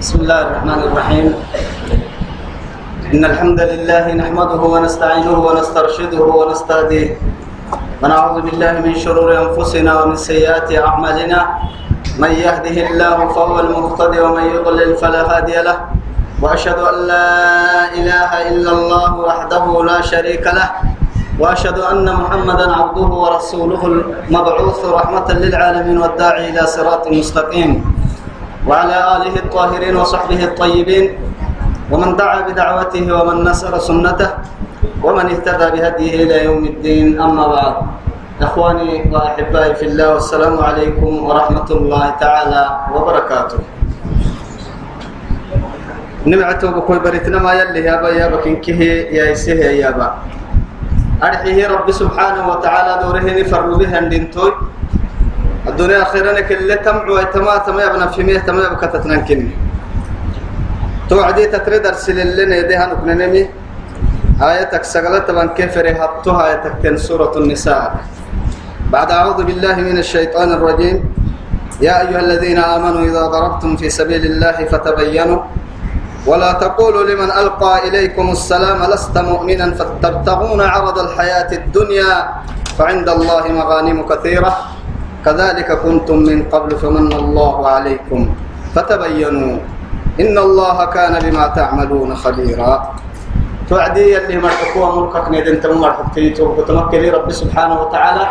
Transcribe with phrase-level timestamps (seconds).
[0.00, 1.26] بسم الله الرحمن الرحيم.
[3.12, 7.08] إن الحمد لله نحمده ونستعينه ونسترشده ونستهديه.
[8.02, 11.40] ونعوذ بالله من شرور أنفسنا ومن سيئات أعمالنا.
[12.18, 15.78] من يهده الله فهو المهتدي ومن يضلل فلا هادي له.
[16.42, 17.30] وأشهد أن لا
[17.92, 20.68] إله إلا الله وحده لا شريك له.
[21.40, 27.92] وأشهد أن محمدا عبده ورسوله المبعوث رحمة للعالمين والداعي إلى صراط مستقيم.
[28.66, 31.04] وعلى آله الطاهرين وصحبه الطيبين
[31.90, 34.30] ومن دعا بدعوته ومن نصر سنته
[35.02, 37.74] ومن اهتدى بهديه إلى يوم الدين أما بعد.
[38.42, 42.62] إخواني وأحبائي في الله والسلام عليكم ورحمة الله تعالى
[42.94, 43.58] وبركاته.
[46.26, 48.78] نبعته بكوي بريتنا ما يلي يابا يابا كنكه
[49.10, 50.08] يا إسيه يا يابا
[51.22, 53.26] أرحيه رب سبحانه وتعالى دوره
[53.78, 54.52] بها دينتوي
[55.62, 59.50] الدنيا أخيرا كل تمع ويتما تما يبنى في مية تما يبقى تتنكني.
[61.10, 63.48] توعدي تتريد أرسل لنا يديها نكننمي
[64.42, 67.94] آياتك سقلت بان كيف رهبتها آياتك تن سورة النساء.
[68.90, 70.96] بعد أعوذ بالله من الشيطان الرجيم.
[71.80, 75.40] يا أيها الذين آمنوا إذا ضربتم في سبيل الله فتبينوا.
[76.26, 82.14] ولا تقولوا لمن ألقى إليكم السلام لست مؤمنا فتبتغون عرض الحياة الدنيا.
[82.78, 84.52] فعند الله مغانم كثيرة.
[85.22, 88.20] كذلك كنتم من قبل فمن الله عليكم.
[88.74, 89.56] فتبينوا
[90.20, 92.74] إن الله كان بما تعملون خبيرا.
[93.70, 98.24] توعدي اللي مرحكوا ملكك ندن تم مرحكتي وتمكلي رب سبحانه وتعالى.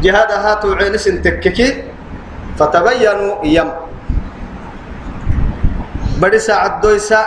[0.00, 1.68] جهادها توعين سنتككي
[2.56, 3.68] فتبينوا يم.
[6.22, 7.20] بدي ساعة دويسا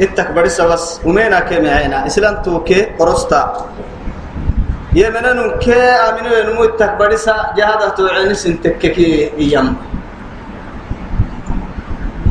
[0.00, 1.04] اتك بدي بس.
[1.04, 3.42] ومينا كم عينا إسلام توكي قرصتا
[4.94, 9.76] يمنن كي آمنوا ينمو اتك بدي ساعة جهادها توعين سنتككي يم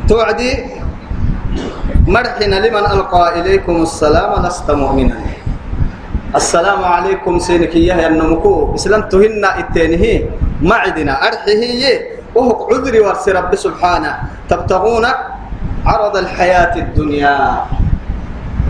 [0.10, 0.52] توعدي
[2.08, 5.18] مرحنا لمن ألقى إليكم السلام لست مؤمنا.
[6.36, 10.30] السلام عليكم سينك إياه النمكو إسلام تهنا التانيه
[10.62, 14.14] معدنا أرحيه وهو عذري ورس رب سبحانه.
[14.50, 15.06] تبتغون
[15.86, 17.66] عرض الحياة الدنيا.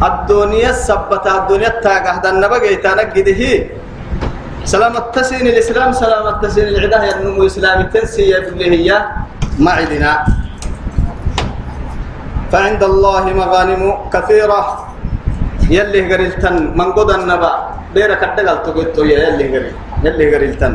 [0.03, 2.75] الدنيا السبتة الدنيا التاقة هذا النبقى
[4.61, 8.93] سلام التسين الإسلام سلام التسين العداه النمو إسلام التنسي هي
[9.57, 10.11] معدنا
[12.53, 13.81] فعند الله مغانم
[14.13, 14.61] كثيرة.
[15.65, 17.53] يلي قريلتن من قد النبا
[17.95, 19.73] بيرك الدقل تقلتو يا يلي قريل
[20.05, 20.73] يلي قريلتن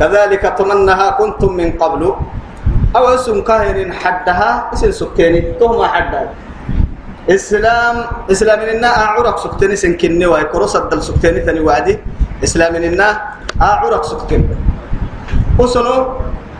[0.00, 2.02] كذلك تمنها كنتم من قبل.
[2.96, 4.72] أو اسم كاهن حدها.
[4.72, 5.60] اسم سكيني.
[5.60, 6.28] تهما حدها.
[7.28, 7.96] إسلام
[8.32, 10.24] إسلام إننا أعرق سكتني سنكني.
[10.24, 11.98] وهي كروس الدل سكتني ثاني وعدي.
[12.44, 13.08] إسلام إننا
[13.62, 14.48] أعرق سكتني
[15.58, 15.96] وسنو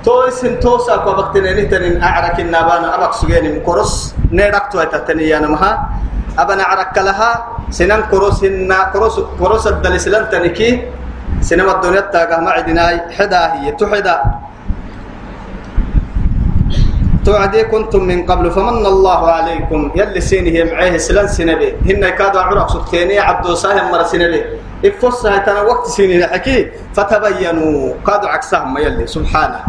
[0.04, 5.72] تويسن توسا كو بقتني تنين أعرك النبانا أبق سجيني مكروس نيرك توي تتني يا نمها.
[6.32, 7.30] أبنا عرك لها
[7.70, 10.88] سنن كروس إن كروس كروس الدل إسلام تنكي
[11.44, 14.16] سينما الدنيا تاقه ما عدنا حدا هي تحدا
[17.24, 19.80] توعدي كنتم من قبل فمن الله عليكم.
[19.94, 24.40] يلي سيني معيه سلان سنبي هن كادوا عرق سكتيني عبدو ساهم مر سنبي
[24.84, 29.60] افصها تنا وقت سيني الحكي فتبينوا كادوا عكسهم يلي سبحانه.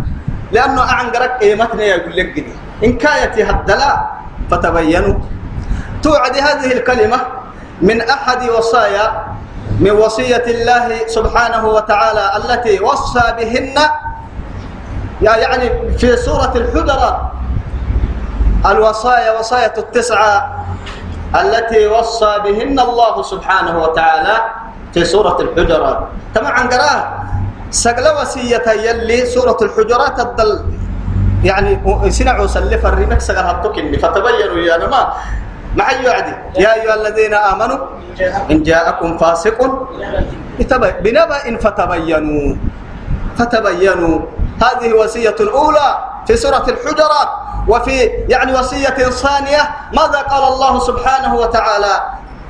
[0.52, 2.54] لأنه أعنقرك قيمتنا يقول لك جدي
[2.84, 4.10] إن كايتي هدلا
[4.52, 5.16] فتبينوا.
[6.04, 7.20] توعد هذه الكلمة
[7.82, 9.24] من أحد وصايا
[9.80, 13.78] من وصية الله سبحانه وتعالى التي وصى بهن.
[15.22, 17.18] يعني في سورة الحجرات
[18.66, 20.66] الوصايا وصايا التسعة
[21.36, 24.38] التي وصى بهن الله سبحانه وتعالى.
[24.94, 26.00] في سورة الحجرات.
[26.36, 27.00] طبعا قراه
[27.74, 30.54] سقل وصية يلي سورة الحجرات الدل
[31.44, 35.14] يعني سنعوا سلف الرمك سقل هبتك فتبينوا يا نما
[35.76, 37.80] مع يعدي يا أيها الذين آمنوا
[38.52, 39.58] إن جاءكم فاسق.
[41.02, 42.56] بنبأ فتبينوا.
[43.38, 44.20] فتبينوا.
[44.62, 45.90] هذه وصية الأولى
[46.28, 47.30] في سورة الحجرات.
[47.68, 49.62] وفي يعني وصية ثانية
[49.98, 51.96] ماذا قال الله سبحانه وتعالى؟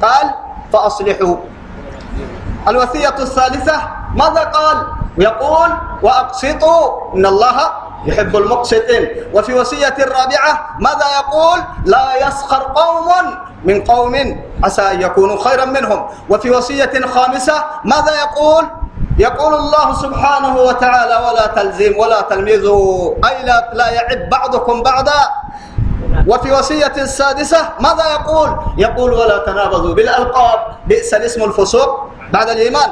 [0.02, 0.28] قال
[0.74, 1.36] فأصلحوا.
[2.68, 3.82] الوصية الثالثة
[4.16, 4.78] ماذا قال؟
[5.18, 5.70] يقول
[6.02, 7.72] وأقسطوا إن الله
[8.06, 9.10] يحب المقسطين.
[9.34, 13.10] وفي وصية الرابعة ماذا يقول؟ لا يسخر قوم
[13.64, 16.08] من قوم عسى أن يكونوا خيرا منهم.
[16.30, 18.66] وفي وصية خامسة ماذا يقول؟
[19.18, 25.22] يقول الله سبحانه وتعالى ولا تلزم ولا تلميذوا أي لا, لا يعب بعضكم بعضا.
[26.28, 30.60] وفي وصية السادسة ماذا يقول؟ يقول ولا تنابذوا بالألقاب.
[30.88, 32.13] بئس الاسم الفسوق.
[32.34, 32.90] بعد الإيمان.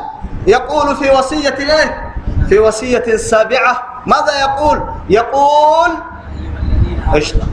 [0.47, 2.13] يقول في وصية الايه
[2.49, 5.89] في وصية السابعة ماذا يقول؟ يقول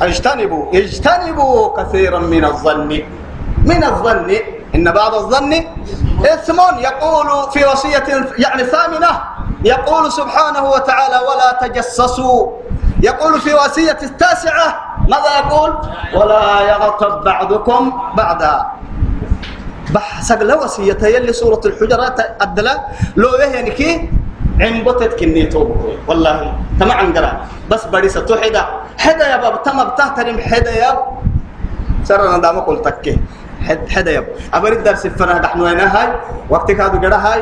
[0.03, 3.03] اجتنبوا اجتنبوا كثيرا من الظن.
[3.65, 4.37] من الظن.
[4.75, 5.53] إن بعض الظن
[6.25, 6.61] إثم.
[6.79, 8.05] يقول في وصية
[8.39, 9.21] يعني ثامنة.
[9.65, 12.53] يقول سبحانه وتعالى ولا تجسسوا.
[13.03, 14.97] يقول في وصية التاسعة.
[15.09, 15.73] ماذا يقول؟
[16.15, 18.67] ولا يغتب بعضكم بعدا
[19.95, 22.75] بحسق لو وصية يلي سورة الحجرات أدلا
[23.17, 24.11] لو يعني كي
[24.61, 25.71] عن بطت كني توب
[26.09, 27.33] والله تما عن قرا
[27.71, 28.65] بس بدي ستوحدا
[28.99, 30.91] حدا يا باب تما بتحترم حدا يا
[32.05, 33.19] سرنا دام قلت تكي
[33.67, 34.23] حد حدا يا
[34.55, 36.09] أبرد درس فنا نحن وين هاي
[36.51, 37.41] وقت كادو قرا هاي.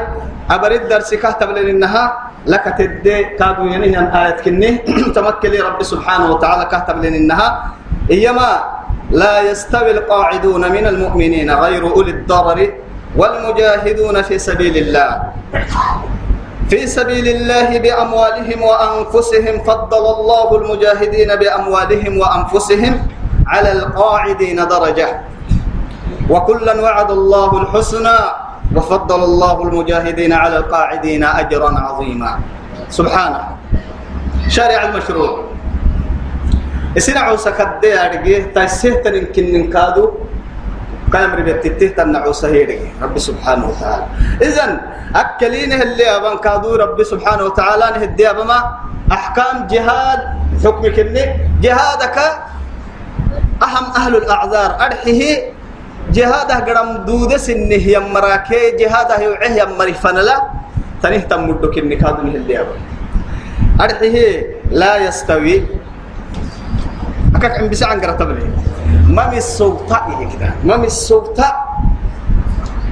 [0.88, 2.12] درس كاتب لنا
[2.46, 4.70] لك تدي كادو يعني أن آية كني.
[5.16, 7.72] تمكن لي رب سبحانه وتعالى كاتب لنا
[8.10, 8.48] إيما
[9.10, 12.72] لا يستوي القاعدون من المؤمنين غير أولي الضرر
[13.16, 15.22] والمجاهدون في سبيل الله.
[16.70, 23.08] في سبيل الله بأموالهم وأنفسهم فضل الله المجاهدين بأموالهم وأنفسهم
[23.46, 25.08] على القاعدين درجة.
[26.30, 28.18] وكلا وعد الله الحسنى
[28.76, 32.38] وفضل الله المجاهدين على القاعدين أجرا عظيما.
[32.90, 33.42] سبحانه.
[34.48, 35.55] شارع المشروع.
[36.96, 40.04] اسنعوا سكدي أرجيه تايسيه تنكن نكادو
[41.12, 44.06] كلام ربيت تنعو سهيري رب سبحانه وتعالى.
[44.42, 44.70] إذن
[45.14, 48.58] أكلينه اللي أبان كادو رب سبحانه وتعالى نهدي أبما.
[49.12, 50.20] أحكام جهاد
[50.64, 51.24] حكمك إني
[51.62, 52.16] جهادك
[53.62, 54.70] أهم أهل الأعذار.
[54.86, 55.52] أرحيه
[56.10, 60.36] جهاده قرم دودة سنه يمراكي جهاده يوعيه يمري فنلا.
[61.02, 62.80] تنه تمدك إني كادو نهدي أبما.
[63.80, 64.26] أرحيه
[64.74, 65.86] لا يستوي.
[67.36, 68.48] أكاك عم بسعى عن قرطبني
[69.12, 70.50] ما من السوطاء كده.
[70.64, 71.54] ما من السوطاء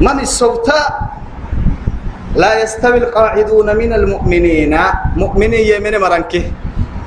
[0.01, 0.89] ما من السوطاء
[2.37, 4.75] لا يستوي القاعدون من المؤمنين.
[5.17, 6.45] مؤمنين يمين مرنكه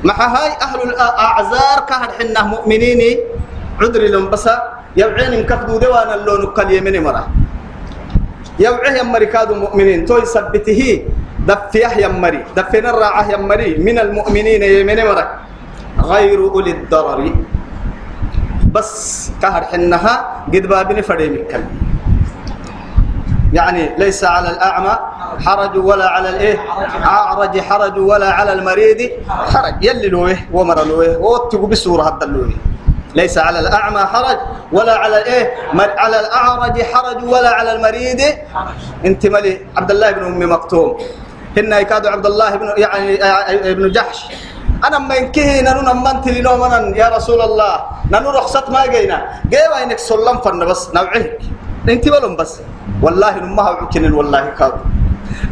[0.03, 3.01] مع هاي أهل الأعذار كهر حنا مؤمنين.
[3.81, 4.49] عذر لهم بس.
[4.97, 7.27] يوعين مكفدو دوانا اللون قال يمين مرة.
[8.59, 10.05] يوعيه يمري كادوا مؤمنين.
[10.09, 10.81] توي سبته.
[11.47, 12.41] دفيه يمري.
[12.57, 13.77] دفنا الراعة يمري.
[13.77, 15.46] من المؤمنين يمين مرة.
[16.03, 17.35] غير أولي الضرر.
[18.73, 21.45] بس كهر حنها قد بابني فريم
[23.53, 24.97] يعني ليس على الأعمى
[25.45, 26.59] حرج ولا على الإيه؟
[27.05, 29.83] أعرج حرج ولا على المريض حرج.
[29.85, 32.51] يلي لوه ومر لوه واتقوا بسورة هذا لوه
[33.15, 34.37] ليس على الأعمى حرج
[34.71, 35.53] ولا على الإيه؟
[35.97, 38.21] على الأعرج حرج ولا على المريض
[39.05, 40.97] انت ملي عبد الله بن أم مكتوم
[41.57, 43.23] هن يكاد عبد الله بن يعني
[43.71, 44.25] ابن جحش.
[44.85, 47.73] أنا ما ينكهي نانو نمانت لنو منن يا رسول الله.
[48.11, 49.17] نانو رخصت ما جينا.
[49.49, 51.41] جيوا إنك سلم فن بس نوعيك.
[51.89, 52.61] إنت ولم بس.
[53.01, 54.73] والله نمها وعكن والله كاد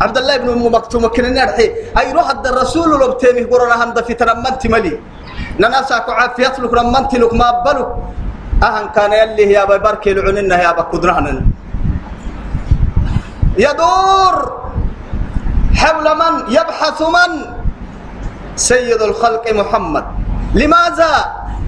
[0.02, 1.68] عبد الله بن أم مكتوم كن نرحي
[2.00, 4.94] اي روح الد الرسول لو بتيمي قرنا هم في تنمنت ملي.
[5.62, 7.90] نناسك عافيت لك رمنت لك ما بلك
[8.64, 11.28] اهن كان يلي يا بارك العننا يا بكدرهن
[13.58, 14.36] يدور.
[15.76, 17.32] حول من؟ يبحث من؟
[18.56, 20.06] سيد الخلق محمد.
[20.54, 21.14] لماذا؟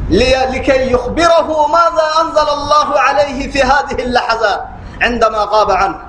[0.10, 4.62] لكي يخبره ماذا أنزل الله عليه في هذه اللحظات
[5.01, 6.00] عندما غاب عنه.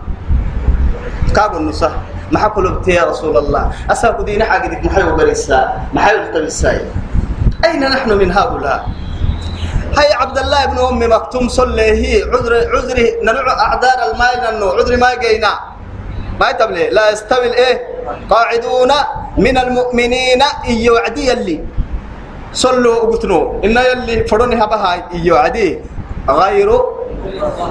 [1.37, 1.91] كاب النصح.
[2.33, 6.81] ما حكوا يا رسول الله؟ أساق دين حاجدك محيو بريسا محيو بريسا
[7.65, 8.89] أين نحن من هؤلاء؟
[9.99, 15.15] هاي عبد الله بن أم مكتوم صليه عذر عذره نلع أعذار الماء لأنه عذر ما
[15.15, 15.78] جينا.
[16.41, 17.77] ما يتبلي لا يستوي الإيه؟
[18.31, 18.93] قاعدون
[19.39, 20.43] من المؤمنين
[21.05, 21.59] عدي يلي.
[22.53, 25.69] صلوا وقتنوا إن يلي فروني هبها إيو عدي.
[26.29, 26.71] غير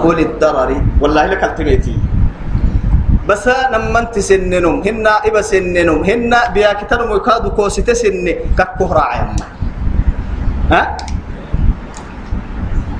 [0.03, 0.69] أولي الضرر.
[1.01, 1.95] والله لك التميتي.
[3.27, 8.23] بس نمنت سننهم هن إبا سننهم هن بياكتن مكادو كوسيت سن
[8.55, 9.35] ككهرا عيما
[10.71, 10.81] ها؟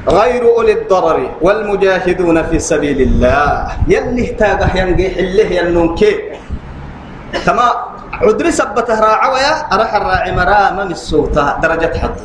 [0.08, 3.68] غير أولي الضرر والمجاهدون في سبيل الله.
[3.88, 6.12] يلي اهتاقه ينقيح اللي ينونكي
[7.46, 7.68] تما
[8.24, 12.18] عدري سبته راعويا أرح الراعي مرا من الصوت درجة حد.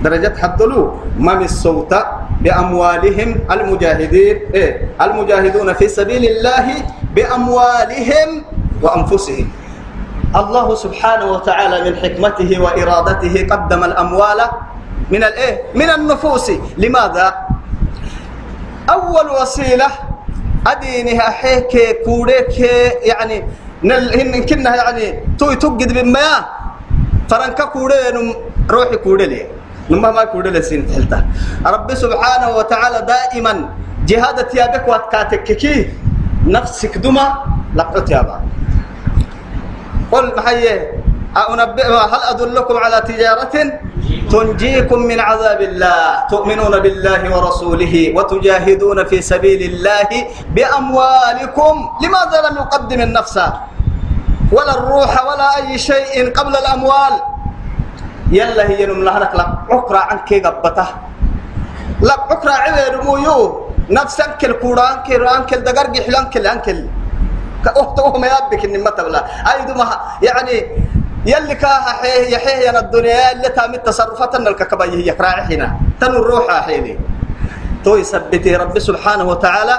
[0.00, 1.00] درجة حد له.
[1.20, 1.92] من الصوت
[2.40, 6.66] بأموالهم المجاهدين إيه المجاهدون في سبيل الله
[7.12, 8.28] بأموالهم
[8.82, 9.48] وأنفسهم.
[10.36, 14.40] الله سبحانه وتعالى من حكمته وإرادته قدم الأموال
[15.10, 16.50] من الايه من النفوس.
[16.78, 17.34] لماذا؟
[18.90, 19.86] أول وسيلة
[20.66, 22.58] أدينها حيك كوريك
[23.02, 23.44] يعني
[23.84, 26.44] نل كنا يعني توي توجد بما
[27.30, 28.34] فرنكا كورين
[28.70, 29.46] روحي كوري
[29.90, 31.26] نما ما كوري لسين تحلتا
[31.66, 33.54] رب سبحانه وتعالى دائما
[34.06, 35.90] جهاد تيابك واتكاتك كي
[36.46, 37.26] نفسك دما
[37.74, 38.40] لقط يابا.
[40.12, 40.76] قل محيه
[41.36, 43.56] أنبئ هل أدلكم على تجارة؟
[44.30, 50.10] تنجيكم من عذاب الله تؤمنون بالله ورسوله وتجاهدون في سبيل الله
[50.54, 51.74] بأموالكم.
[52.02, 53.36] لماذا لم يقدم النفس؟
[54.52, 57.14] ولا الروح ولا أي شيء قبل الأموال.
[58.30, 60.88] يلا هي نملهنك لك عكرا عنك قبته
[62.02, 63.70] لك عكرا عوير مويو.
[63.90, 66.78] نفسك القرآن كيران كل دقرق حلان كل أنكل
[67.64, 69.20] كأخته ما يبك إن ما تبلا
[70.22, 70.56] يعني
[71.26, 76.98] يلي كاها حيه يحيه الدنيا اللي التصرفات ان الككبيه يقرا هنا تن الروح حيني
[77.84, 79.76] تو يثبتي رب سبحانه وتعالى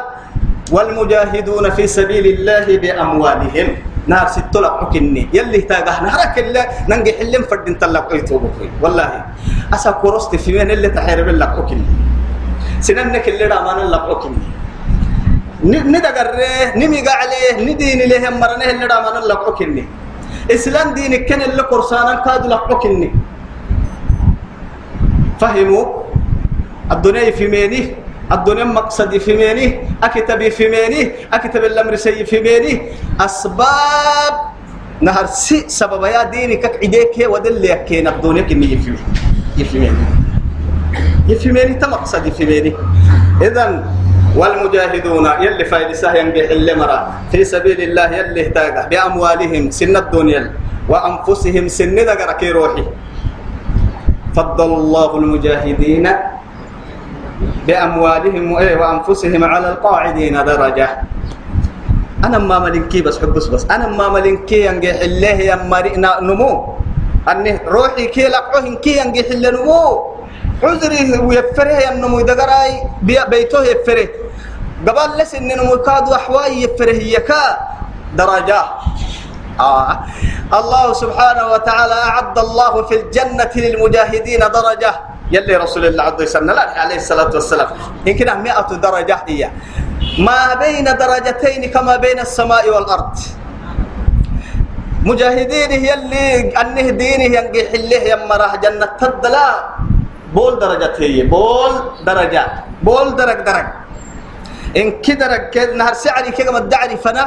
[0.72, 3.68] والمجاهدون في سبيل الله بأموالهم.
[4.08, 9.26] نار ست لك حكني يلي تاغه نهرك اللي ننجي حلم فدين تلك ايتوبك والله
[9.74, 11.86] أسا كورست في من اللي تحارب لك حكني
[12.82, 14.44] سننك اللي رامان لك حكني
[15.64, 19.86] ندغره نمي عليه ندين له مرنه اللي رامان حكني
[20.52, 23.12] إسلام دينك كان اللي قرصانا كادوا لحقني
[25.40, 25.86] فهموا؟
[26.92, 27.82] الدنيا في ميني
[28.32, 32.82] الدنيا مقصدي في ميني أكتبي في ميني أكتب الأمر سي في ميني.
[33.20, 34.36] أسباب
[35.02, 38.94] نهر سي سبب يا دينك عديك ودل يكين الدنيا كني يفي
[39.58, 40.06] يفهمني
[41.28, 42.74] يفهمني تمقصدي في ميني.
[43.42, 43.84] إذن
[44.32, 47.00] والمجاهدون يلي فايد سهيا بحل مرة.
[47.32, 50.56] في سبيل الله يلي اهتاقه بأموالهم سن الدنيا
[50.90, 52.86] وأنفسهم سن ذكرك روحي.
[54.36, 56.06] فضل الله المجاهدين
[57.68, 60.88] بأموالهم وأنفسهم على القاعدين درجة.
[62.24, 63.64] أنا ما ملنكي بس حبس بس.
[63.68, 66.80] أنا ما ملنكي ينجح الله يا مرينا نمو.
[67.28, 70.11] أني روحي كي لقوهن كي ينجح الله نمو.
[70.64, 74.08] عذري ويفره ينمو دقراي بيته يفره
[74.88, 77.44] قبل لس إن نمو كاد وحواي يفره يكا.
[78.18, 78.62] درجة.
[79.60, 80.00] آه.
[80.54, 84.92] الله سبحانه وتعالى أعد الله في الجنة للمجاهدين درجة.
[85.32, 87.70] يلي رسول الله عز وجل عليه الصلاة والسلام.
[88.06, 89.50] يمكن مئة درجة هي.
[90.20, 93.16] ما بين درجتين كما بين السماء والأرض.
[95.08, 99.48] مجاهدين يلي أنه دينه ينقح الله يمراه جنة تدلا
[100.34, 101.74] بول درجة هي بول
[102.06, 102.44] درجة.
[102.84, 103.68] بول درج درج.
[104.78, 107.26] إن كدرك كد نهر سعري كما الدعري فنا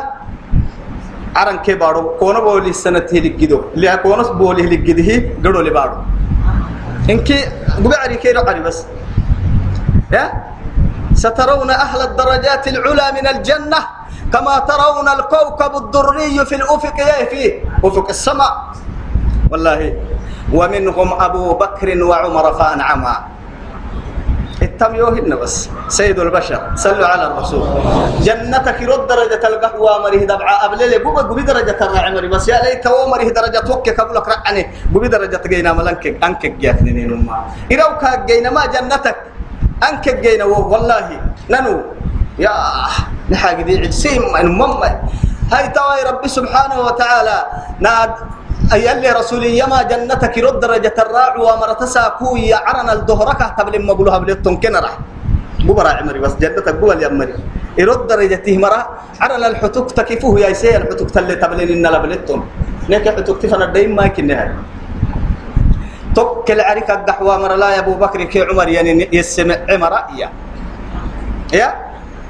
[1.37, 5.11] عرن كبارو كون بولي السنة هي لجدو اللي كونس بولي لجده
[5.45, 5.97] قدو لبارو
[7.11, 7.29] إنك
[7.85, 8.79] بقعري كيرو عري بس.
[10.13, 10.25] يا؟
[11.15, 13.81] سترون أهل الدرجات العلى من الجنة
[14.33, 16.99] كما ترون الكوكب الدري في الأفق
[17.31, 17.43] في
[17.85, 18.53] أفق السماء.
[19.51, 19.81] والله
[20.55, 23.15] ومنهم أبو بكر وعمر فأنعما.
[24.63, 25.69] التميوهن بس.
[25.89, 27.67] سيد البشر صلوا على الرسول.
[28.23, 33.11] جنتك رد درجة القهوة مريه دبعة لي بوبا قبي درجة الرعمري بس يا ليت هو
[33.13, 34.63] مريه درجة توكي قبلك رعني
[34.95, 37.37] قبي درجة جينا ملنك أنك جاتني نما
[37.73, 39.17] إروك جينا ما جنتك.
[39.83, 41.21] أنك جينا والله.
[41.51, 41.75] ننو؟
[42.39, 42.55] يا
[43.31, 44.91] نحاق دي عدسين من مما
[45.53, 47.39] هاي تواي ربي سبحانه وتعالى.
[47.85, 48.13] ناد
[48.73, 54.19] أي اللي رسولي يما جنتك رد درجة الراع ومرتسا كوي عرنا الدهرك تبلي ما قولها
[54.19, 54.91] بلتون كنرا
[55.67, 57.35] ببرا عمري بس جنتك قول يا عمري
[57.79, 58.81] يرد درجته مرة
[59.21, 62.41] عرنا الحتوك تكفوه يا سي الحتوك تلي تبلين إن لبلتون
[62.89, 64.47] لك حتوك تفنا دايم ما كنها
[66.15, 70.29] توكل عريك الدحوة مرة لا يا أبو بكر كي عمر يعني يسمع عمر يا
[71.53, 71.69] يا؟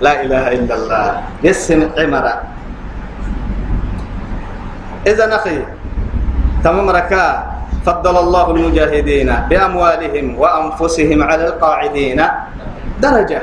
[0.00, 1.06] لا إله إلا الله
[1.44, 2.26] يسمع عمر
[5.06, 5.58] إذا أخي
[6.64, 7.26] تمام ركا
[7.84, 12.20] فضل الله المجاهدين بأموالهم وأنفسهم على القاعدين.
[13.04, 13.42] درجة.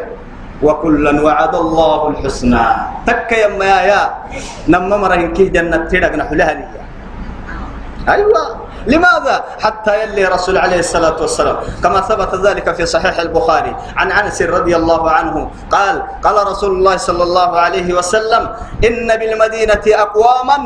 [0.62, 2.66] وكلا وعد الله الحسنى.
[3.06, 4.02] تك يا ما يا
[4.70, 6.66] نما مرهن كي جنة تيرك نحلها لي
[8.10, 8.44] أيوة.
[8.90, 11.58] لماذا؟ حتى يلي رسول عليه الصلاة والسلام.
[11.86, 13.74] كما ثبت ذلك في صحيح البخاري.
[13.98, 15.36] عن أنس رضي الله عنه
[15.70, 18.44] قال قال رسول الله صلى الله عليه وسلم
[18.86, 20.58] إن بالمدينة أقواما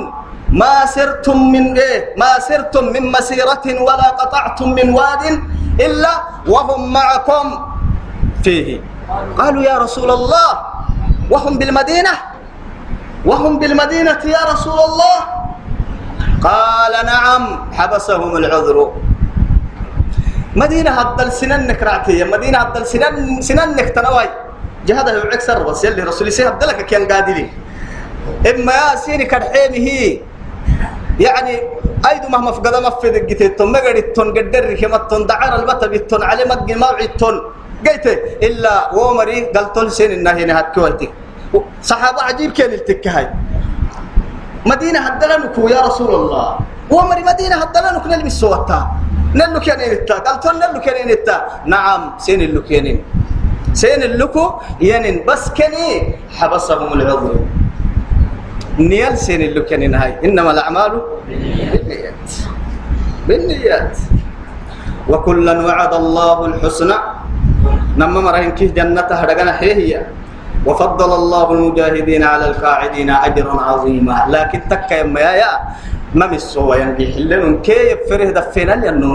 [0.56, 5.24] ما سرتم من إيه؟ ما سرتم من مسيرة ولا قطعتم من واد
[5.80, 6.14] إلا
[6.48, 7.46] وهم معكم
[8.44, 8.80] فيه.
[9.38, 10.52] قالوا يا رسول الله
[11.28, 12.14] وهم بالمدينة؟
[13.26, 15.18] وهم بالمدينة يا رسول الله؟
[16.40, 17.44] قال نعم
[17.76, 18.78] حبسهم العذر.
[20.56, 24.30] مدينة هدل سنن نكرعتي مدينة هدل سنن سنن نكتنواي
[24.88, 27.50] جهده يعكسر بس يلي رسولي سي هدلك كان قادلي.
[28.48, 30.20] إما يا سيني كرحيمه
[31.20, 31.56] يعني
[32.10, 37.36] أيدو مهما في قدم في دقيتون ما قدتون قدر كمتون دعار البتبتون على مج موعدتون
[37.86, 38.06] قلت
[38.44, 41.12] إلا ومري قلتون سين النهي نهات كويتك
[41.82, 43.28] صحابة عجيب كان التكهاي
[44.66, 46.48] مدينة هدلنكو يا رسول الله.
[46.92, 48.80] ومري مدينة هدلنكو نلمس سوتا
[49.40, 52.98] نلو كينين التا قال تون نلو كينين التا نعم سين اللو كينين
[53.74, 54.46] سين اللوكو
[54.82, 57.36] ينين بس كني حبسهم العذر
[58.80, 60.92] نيال سين اللو كينين هاي إنما الأعمال
[61.28, 62.28] بالنيات.
[63.28, 63.98] بالنيات.
[65.10, 66.98] وكلا وعد الله الحسنى.
[67.98, 70.02] نما مرهن كيه جنته هدغنا هي
[70.66, 74.18] وفضل الله المجاهدين على القاعدين أجرا عظيما.
[74.30, 75.52] لكن تكا يا يا
[76.16, 79.12] ما مسوا ينجي حلن كيف فره دفنا لأنه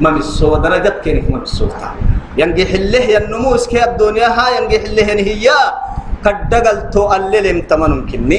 [0.00, 1.68] ما مسوا درجات كينك ما مسوا
[2.38, 5.46] ينجي حله ينموس كي الدنيا ها ينجي حله هي
[6.24, 8.38] كدقل تو الليل تمن كني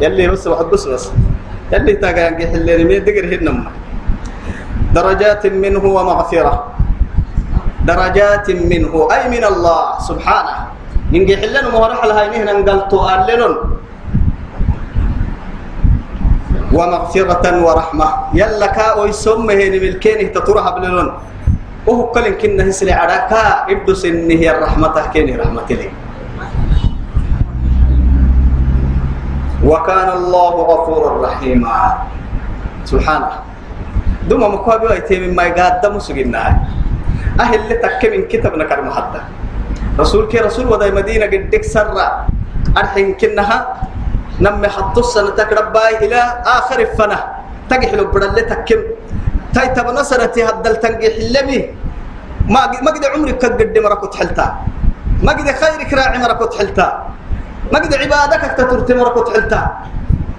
[0.00, 1.04] يلي بس واحد بس بس
[1.72, 3.70] يلي تاجا ينجي حله مي دقر هنما
[4.94, 6.54] درجات منه ومغفرة
[7.90, 10.54] درجات منه أي من الله سبحانه
[11.12, 13.54] ينجي حلن مهرح لها نهنا قلتو أللن
[16.74, 21.08] ومغفرة ورحمة يلا كا ويسمه نملكينه تطرها بللن
[21.86, 25.88] وهو كل كنا هسل عراكا ابدو سنه الرحمة كيني رحمة لي
[29.74, 31.76] وكان الله غفورا رحيما.
[32.86, 33.30] سبحانه.
[34.30, 36.42] دوما مكوابي ويتي مما يقدم سجنا
[37.40, 39.24] أهل اللي تكي من كتاب نكر محدد
[39.98, 42.30] رسول كي رسول وداي مدينة قدك سرع
[42.78, 43.58] أرحين كنها.
[44.34, 47.18] نمي حطو السنة تكرباي إلى آخر الفنة.
[47.70, 48.80] تجحلو بدل تكم
[49.54, 51.60] تاي تبا نصرتي هدل تنجح اللبي
[52.50, 54.46] ما ما قد عمرك قد مرة كنت حلتا.
[55.22, 56.88] ما قد خيرك راعي مرة كنت حلتا.
[57.74, 59.62] ما قد عبادك تترتي مرة كنت حلتا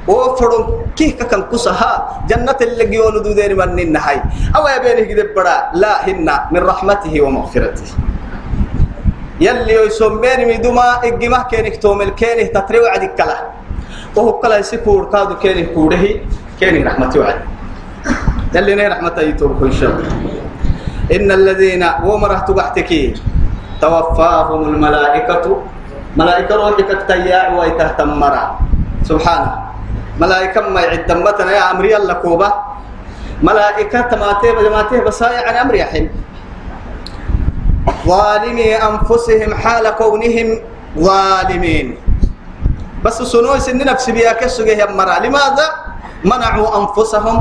[0.08, 2.24] وفرون كيه كان كسها.
[2.32, 4.24] جنة اللي جيون دو دير من النهاي
[4.56, 7.88] أو يبينه قد بڑا لا هن من رحمته ومغفرته.
[9.44, 12.10] يلي يسمين ميدوما إجمع كينك تومل.
[12.16, 13.38] كينه تتري وعدك كلا.
[14.16, 16.06] وهو كلا يسكور كادو كينه كوره.
[16.60, 17.40] كينه رحمة وعد.
[18.56, 20.08] يلي ني رحمة يتوب إن شاء الله.
[21.12, 22.92] إن الذين ومره تبحتك
[23.82, 25.46] توفاهم الملائكة.
[26.16, 28.44] ملائكة روحك تياع ويتهتمرا
[29.04, 29.52] سبحانه
[30.16, 32.50] ملائكة ما يعد متنا يا أمري الله كوبا.
[33.44, 36.08] ملائكة ما تيب بصايع عن أمر يحل
[38.08, 40.48] ظالمي أنفسهم حال كونهم
[40.96, 41.88] ظالمين.
[43.04, 45.20] بس سنوي سن نفس بيا كسوجه يا مرا.
[45.20, 45.68] لماذا؟
[46.24, 47.36] منعوا أنفسهم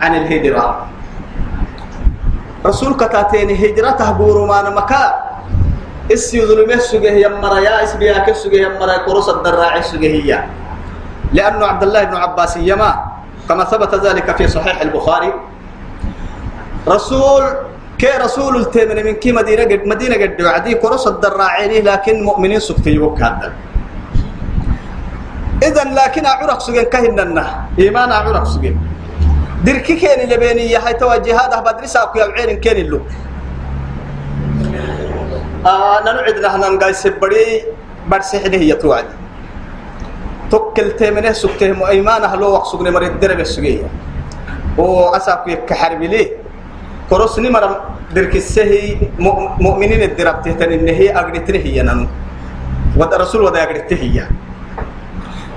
[0.00, 0.66] عن الهجرة.
[2.66, 4.64] رسول كتاتين هجرة بورو ما
[6.04, 10.44] نمكا اس يظلمه سوجه يا مرا يا مرا كروس الدراعي سوجه هي.
[11.32, 13.04] لأنه عبد الله بن عباس يما
[13.48, 15.32] كما ثبت ذلك في صحيح البخاري.
[16.88, 17.44] رسول
[17.98, 22.98] كي رسول التمن من كي مدينة قد مدينة قد وعدي كرس الدراعيني لكن مؤمنين سكتي
[22.98, 23.52] وكادا
[25.62, 27.44] إذا لكن أعرق سجن كهننا
[27.78, 28.76] إيمان أعرق سجن.
[29.64, 33.00] دركي كان اللي بيني يا هاي توجه هذا بدرس أكو يعين كان اللو.
[35.66, 37.64] آه ننعد نحن نقاي سبري
[38.08, 39.08] برسحني هي توعد.
[40.50, 43.88] توكل تمنه سكته إيمان أهلو سجن مريد درب السجية
[44.78, 46.28] وأساكو يكحرب ليه
[47.10, 48.96] كروسني مرة درك السهي
[49.64, 52.06] مؤمنين الدرب تهتن إن هي أقرتني هي نانو.
[52.96, 54.28] ودا رسول ودا أقرته هي.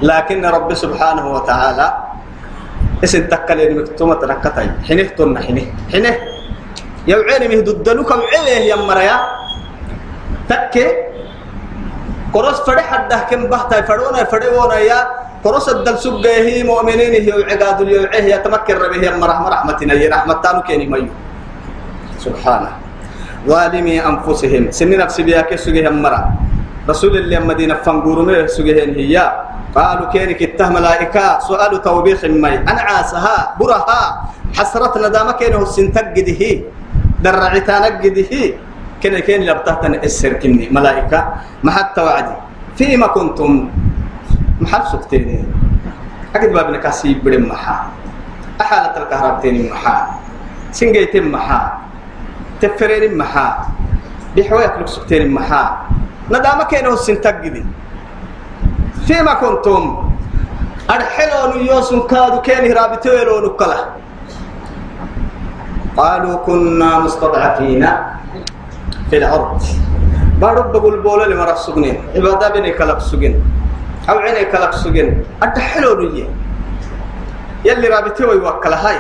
[0.02, 1.88] لكن رب سبحانه وتعالى
[3.04, 4.70] اسم تكل يعني مكتومة تركتاي.
[4.88, 6.14] حينه تنا حينه حينه
[7.08, 9.18] يوعين مهدو الدلوك وعيه يا مريا.
[10.50, 10.88] تكي
[12.34, 15.00] كروس فرح حده كم بحتا فرونا فرونا يا
[15.44, 20.62] كروس الدل سجيه مؤمنين هي وعقاد اليوعيه يتمكن ربه يا مرحمة رحمتنا يا رحمة تانو
[20.68, 21.08] كيني ميو.
[22.20, 22.72] سبحانه.
[23.48, 24.72] ظالمي أنفسهم.
[24.72, 26.32] سن نفسي بها كسوجه مرة
[26.90, 29.16] رسول الله مدينة فانقورمه سوجهن هي
[29.76, 31.40] قالوا كينك الته ملائكة.
[31.40, 32.56] سؤال توبيخ مي.
[32.68, 34.02] أنا عاسها برها.
[34.58, 36.42] حسرة ندامة كينه السنتقده
[37.24, 37.94] درعتانك
[39.02, 41.20] كين لبتهتن السر كني ملائكة
[41.64, 42.36] ما حتى وعدي.
[42.78, 43.70] فيما كنتم
[44.62, 45.54] محل سكتين
[46.36, 47.78] أكيد بابنا كاسيب بدم محا.
[48.62, 49.98] أحالة الكهربتين محا.
[50.72, 51.62] سنجيتين محا.
[52.62, 53.48] تفرين محا.
[54.38, 55.64] بحويك لك سكتين محا.
[56.30, 57.66] ندامة كينه السنتقدي
[59.08, 60.10] فيما كنتم
[60.90, 63.80] أرحلون يوسن كادو كينه رابطويلون كلا.
[65.98, 67.84] قالوا كنا مستضعفين.
[69.10, 69.62] في الأرض.
[70.42, 73.34] بارب بقول بولا لما رسقني عبادة بني كلك سجن.
[74.10, 75.24] أو عيني كلك سجن.
[75.44, 76.28] أرحلون يه
[77.66, 78.98] يلي رابطوي وكلا هاي.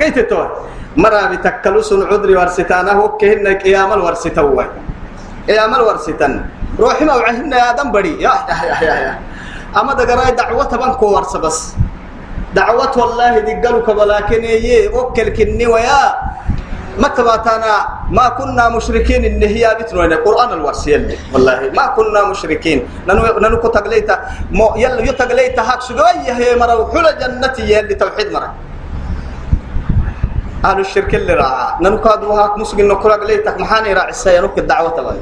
[0.00, 0.48] قيت توي.
[0.96, 4.66] مرا بتكلو سن عذري ورستانا هو كهن قيام الورستوي
[5.48, 6.32] قيام الورستن
[6.80, 9.14] روحي ما وعهن يا دم بدي يا يا يا يا
[9.76, 11.58] أما دقراي دعوة بنكو ورس بس.
[12.54, 16.02] دعوة والله دقلك ولكن يي أكل كني ويا.
[16.98, 22.88] ما تباتنا ما كنا مشركين إن هي بتنو القرآن الورسيل والله ما كنا مشركين.
[23.08, 24.16] ننو ننو كتغليتا
[24.50, 28.52] مو يلا يتغليتا هاك شوية هي مرة حول جنتي يلي توحيد مرة.
[30.64, 35.16] أهل الشرك اللي راعى ننو كادوا هاك مسجن نكرا قليتك محاني راعي السيانوك الدعوة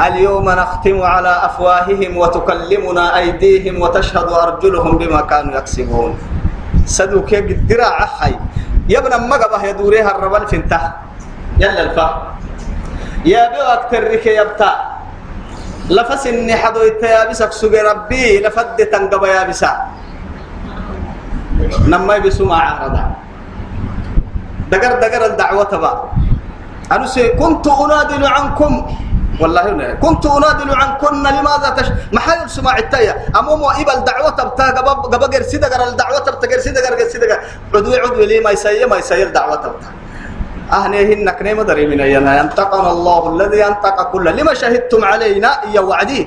[0.00, 6.18] اليوم نختم على أفواههم وتكلمنا أيديهم وتشهد أرجلهم بما كانوا يكسبون.
[6.86, 8.34] سدوك الدراع حي
[8.90, 10.82] يا ابن مقبة يا دوريها الربل فنته
[11.62, 12.08] يلا الفا.
[13.22, 13.64] يا بيو
[14.10, 14.72] ريك يبتا
[15.90, 18.42] لفس إني حدو يا بسك سوق ربي.
[18.42, 19.70] لفد تنقب يا بسا.
[21.86, 23.04] نما يبسو مع عرضا.
[24.70, 25.92] دقر دقر الدعوة تبا.
[26.90, 27.06] أنا
[27.38, 28.72] كنت أنادل عنكم
[29.40, 29.94] والله هنا.
[30.04, 35.42] كنت أنادل عنكن لماذا تش؟ ما حد سمع التايا أمام إبل دعوة تبتا قبا غير
[35.42, 37.40] سيدا غير الدعوة تبتا غير سيدا غير سيدا
[37.74, 39.90] عدوي عدوي لي ما يسير ما يسير دعوة تبتا
[40.72, 46.20] أهنيه النكني مدري من أينا ينتقنا الله الذي ينتق كل لما شهدتم علينا يا وعدي؟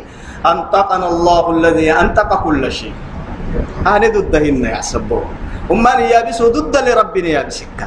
[0.45, 2.93] أنتقنا الله الذي أنتق كل شيء.
[3.87, 5.23] أهني ضدهن يا سبو.
[5.71, 7.79] أماني يابسوا ضد لربنا يابسك.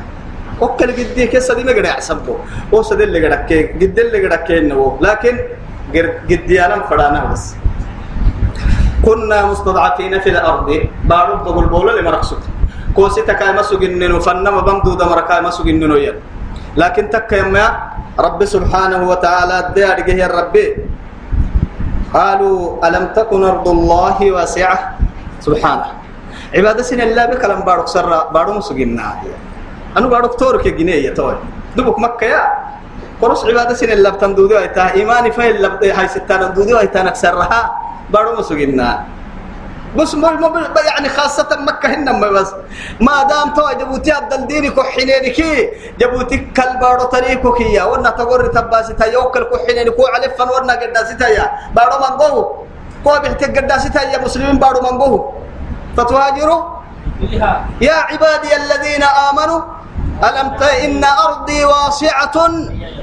[0.60, 2.36] وكل قدي كيس دي مقدر يحسبه
[2.74, 5.34] هو سد اللي قدر كي قد اللي قدر كي إنه لكن
[6.30, 7.54] قد أنا فرانا بس.
[9.04, 10.68] كنا مستضعفين في الأرض.
[11.04, 12.42] بارد بقول بولا لما رقصت.
[12.96, 16.16] كوسي تكاي مسوق إنه فنما بمدو دم ركاي مسوق إنه ين
[16.76, 20.66] لكن تكاي ما رب سبحانه وتعالى دي أرجه ربي
[22.14, 24.78] قالوا ألم تكن أرض الله واسعة؟
[25.44, 25.88] سبحانه.
[26.56, 29.20] عبادة سنة الله بكلام بارك سر بارو مسوقنا
[29.96, 31.36] أنا بارك تورك جنيه يا توي
[31.76, 32.42] دبك مكة يا
[33.22, 37.60] قرص عبادة سنة الله بتندودو أيتها إيماني فايل اللي هاي ستان دودو أيتها نكسرها
[38.12, 39.04] بارو مسوقنا
[39.96, 40.28] بس ما
[40.86, 42.50] يعني خاصة مكة هنما بس
[43.00, 45.38] ما دام تو جبوتي عبد الدين كحينينك
[46.00, 51.14] جبوتي كالبارو طريقك يا ونا تقول تباسي تا يوكل كحينين كو على فن ونا قداسي
[51.14, 52.40] تا يا بارو منغو
[53.04, 55.32] كو بيحتاج قداسي تا يا مسلمين بارو منغو
[55.96, 56.62] فتهاجروا
[57.80, 59.60] يا عبادي الذين آمنوا
[60.22, 60.48] ألم
[60.84, 62.36] إن أرضي واسعة؟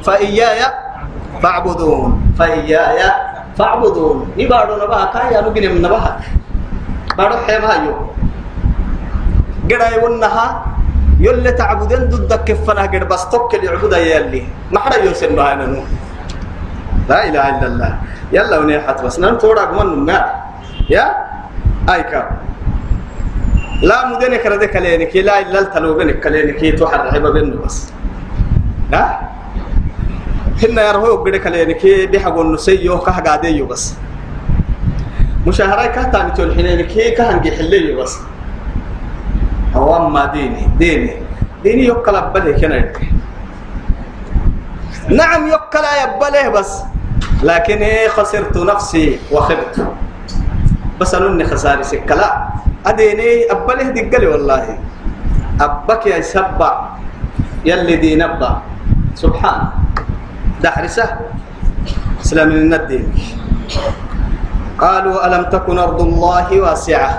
[0.05, 0.61] فإياي
[1.41, 2.33] فاعبدون.
[2.39, 2.99] فإياي
[3.57, 4.17] فاعبدون.
[4.37, 6.11] يبارو نباها كايا نجني من نباها
[7.17, 7.95] بارو حيما يو
[9.69, 10.45] قرا يونها
[11.21, 13.23] يلي تعبدين ضد كفنا قد بس
[13.53, 14.41] يعبد يلي
[14.73, 15.85] ما حدا يوسن معنا
[17.09, 17.91] لا اله الا الله
[18.33, 20.19] يلا ونيحت بس۔ نن تورا من ما
[20.89, 21.05] يا
[21.85, 22.21] ايكا
[23.83, 27.91] لا مدنك كرده كلينك لا إلا التلوبنك كلينك تحر حبا بينه بس.
[28.93, 29.29] ها
[30.63, 33.95] هنا يرهو قد كلينك بيحقون نسيو كهقاديو بس.
[35.47, 38.17] مشاهرة كهتاني تقول حين كي كهنجي حلي بس.
[39.75, 41.13] هو ما ديني ديني.
[41.63, 42.91] ديني يقل أبله كنا
[45.09, 46.71] نعم يقل يبله بس.
[47.43, 47.79] لكن
[48.15, 49.75] خسرت نفسي وخبت.
[50.99, 52.47] بس أنني خساري سكلا.
[52.83, 54.63] أديني أبله دقلي والله.
[55.61, 56.71] أبك يا سبع
[57.63, 58.51] يلي دين أبا
[59.15, 59.61] سبحان.
[60.59, 61.07] دحرسة.
[62.19, 63.07] سلام لنا الدين.
[64.79, 67.11] قالوا ألم تكن أرض الله واسعة؟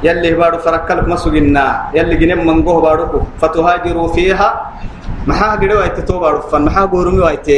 [0.00, 4.48] يلي بارو فركلك مسجنا يلي جنم من بارو فتهاجروا فيها.
[5.28, 6.64] ما هاجروا وايت تو بارو فن.
[6.64, 7.48] ما هاجروا وايت.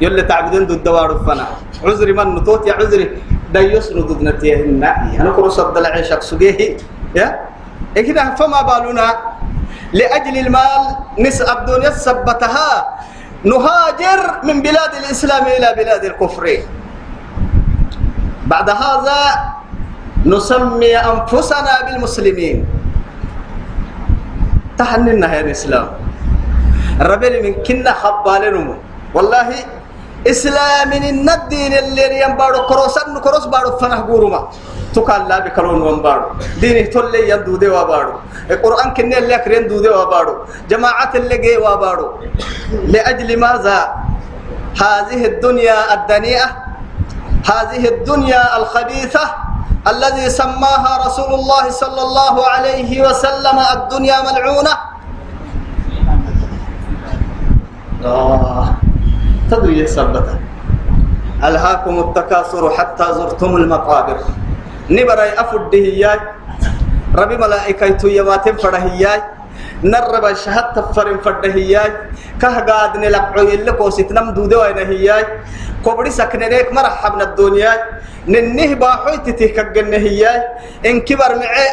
[0.00, 1.46] يلي تعبدين ضد بارو فنا
[1.84, 3.33] عذري من نطوت يا عذري.
[3.54, 4.66] دا يسر ضد نتيه
[5.22, 6.76] أنا كرو صد العيشك سجيه
[7.14, 7.38] يا.
[7.94, 9.08] إكده فما بالنا
[9.94, 10.82] لأجل المال
[11.22, 12.70] نسأل الدنيا ثبتها
[13.46, 16.44] نهاجر من بلاد الإسلام إلى بلاد الكفر.
[18.50, 19.20] بعد هذا
[20.26, 22.66] نسمي أنفسنا بالمسلمين.
[24.78, 25.88] تحننا يا الإسلام.
[27.00, 28.74] الربيل من كنا خبالنمو
[29.14, 29.46] والله
[30.26, 34.40] إسلام الدين اللي ينبارو كروسان كروس بارو فنه قورما
[34.94, 36.26] تقال لا بكرون وانبارو
[36.60, 38.14] دينه تولي يندو دي وابارو
[38.50, 40.34] القرآن كنا اللي أكرين دو دي وابارو
[40.70, 42.06] جماعة اللي جي وابارو
[42.92, 43.78] لأجل ماذا؟
[44.82, 46.48] هذه الدنيا الدنيئة
[47.52, 49.24] هذه الدنيا الخبيثة
[49.92, 54.74] الذي سماها رسول الله صلى الله عليه وسلم الدنيا ملعونة.
[58.04, 58.83] آه.
[59.54, 60.34] تدري سبتا
[61.44, 64.18] ألهاكم التكاثر حتى زرتم المقابر.
[64.90, 66.20] نبري أفده هياي.
[67.14, 69.20] ربي ملائكة يواتم فرهياي
[69.84, 71.90] نرب شهد تفرم فرهياي
[72.42, 75.24] كهقاد نلقعو يلقو ستنم دودو أين هياي.
[75.86, 77.72] كبري سكنينيك مرحبنا الدنيا.
[78.26, 80.38] ننه باحوي تتيك الجنة هياي.
[80.86, 81.66] إن كبر معي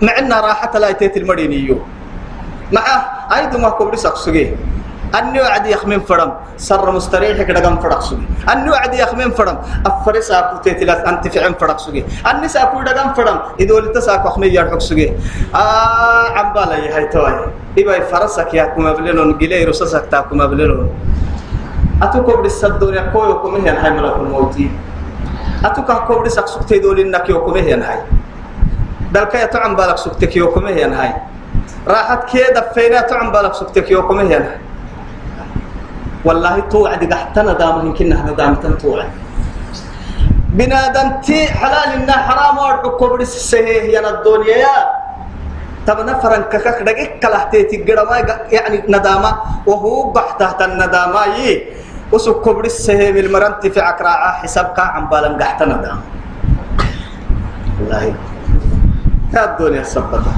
[0.00, 1.76] معنا راحة لا يتيت المدينيو.
[2.72, 2.84] مع
[3.36, 4.56] أيضا ما كبري سقسجي
[5.18, 6.32] أني وعد يخمن فرم.
[6.56, 9.58] سر مستريح كده قام فرق سجي أني وعد يخمن فرم.
[9.86, 13.38] أفرس أكو تيتلا أنت في عم فرق سجي أني سأكو قام فرم.
[13.60, 15.12] إذا ولت سأكو خمي يرحق سجي
[15.54, 17.34] آه عم بالا يهاي توي.
[17.78, 20.90] إبا فرسك يا كم بلنون جلي رصصك تاكم بلنون
[22.02, 24.70] أتوكو بالسدور يا كوي وكم هي هاي ملك الموتي
[25.64, 28.00] أتوكا كوبري سقسك تيدول إنك يوكم هي هاي.
[29.12, 31.14] دلك يا تعم بالك سكتك يوكم هي هاي.
[31.88, 34.69] راحت كيدا فينا تعم بالك سكتك يوكم هي هاي.
[36.24, 39.10] والله توعد قحتنا دام يمكن إحنا دام توعد.
[40.52, 44.76] بنادم تي حلال إنها حرام وعقوب بس سهيه يا الدنيا يا.
[45.86, 47.76] طب نفرن ككك دقيق كله تيتي
[48.52, 49.32] يعني ندامة.
[49.66, 51.80] وهو بحتة الندامة يي.
[52.12, 56.00] وسو كبر السهيم المرنت في عكراعة حسابك عم بالم قحت ندام
[57.80, 58.14] الله
[59.32, 60.34] يا الدنيا سبتها.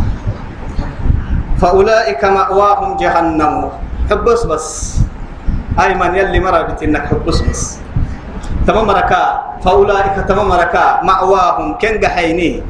[1.59, 3.71] فأولئك مأواهم جهنم.
[4.11, 5.02] حبس بس.
[5.81, 7.63] أيمن يلي مرة بتنك حبس بس
[8.69, 9.23] تمام مركا
[9.65, 12.63] فأولئك تمام مركا مأواهم كن جحيني.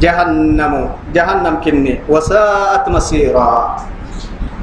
[0.00, 0.74] جهنم
[1.12, 2.00] جهنم كني.
[2.08, 3.76] وساءت مصيرا.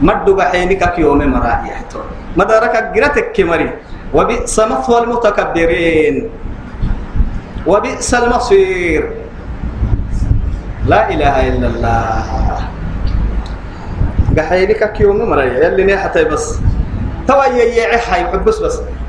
[0.01, 1.71] مد بحينك يوم مرائي
[2.37, 3.69] مدارك جرتك كمري.
[4.13, 6.15] وبئس مثوى المتكبرين.
[7.69, 9.03] وبئس المصير.
[10.89, 12.23] لا إله إلا الله.
[14.33, 15.53] بحينك يوم مرائي.
[15.61, 16.57] يلي حتى بس.
[17.27, 17.45] توا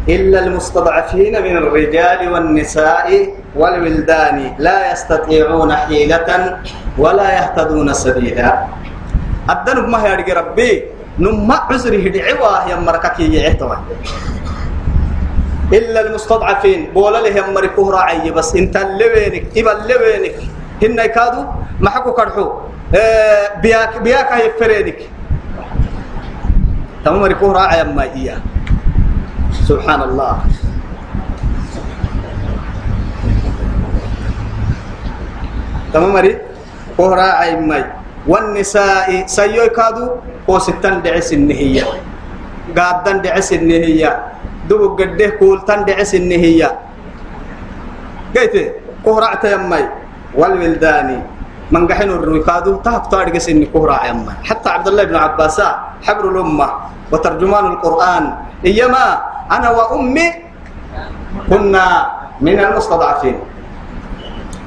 [0.09, 6.57] إلا المستضعفين من الرجال والنساء والولدان لا يستطيعون حيلة
[6.98, 8.52] ولا يهتدون سبيلا.
[15.72, 16.92] إلا المستضعفين.
[22.96, 24.98] آه بياك بياك هي فرينك.
[27.08, 28.36] تمام مريكوه راعي ما إياه
[29.64, 30.32] سبحان الله
[35.88, 36.36] تمام مري
[37.00, 37.96] كوه راعي ما
[38.28, 41.88] والنساء سيوي كادو كو ستان دعس النهية.
[42.76, 44.12] قادن دعس النهية.
[44.68, 46.68] دو قده كولتان دعس النهية.
[48.36, 48.54] قيت
[49.00, 49.84] كوه راعي يمي
[50.36, 51.40] والولداني.
[51.72, 55.60] من قحن الركادو تهب طارق سن كهرا عما حتى عبد الله بن عباس
[56.00, 56.68] حبر الأمة.
[57.12, 58.24] وترجمان القرآن.
[58.66, 59.06] إيما
[59.52, 60.26] أنا وأمي
[61.48, 61.86] كنا
[62.40, 63.36] من المستضعفين.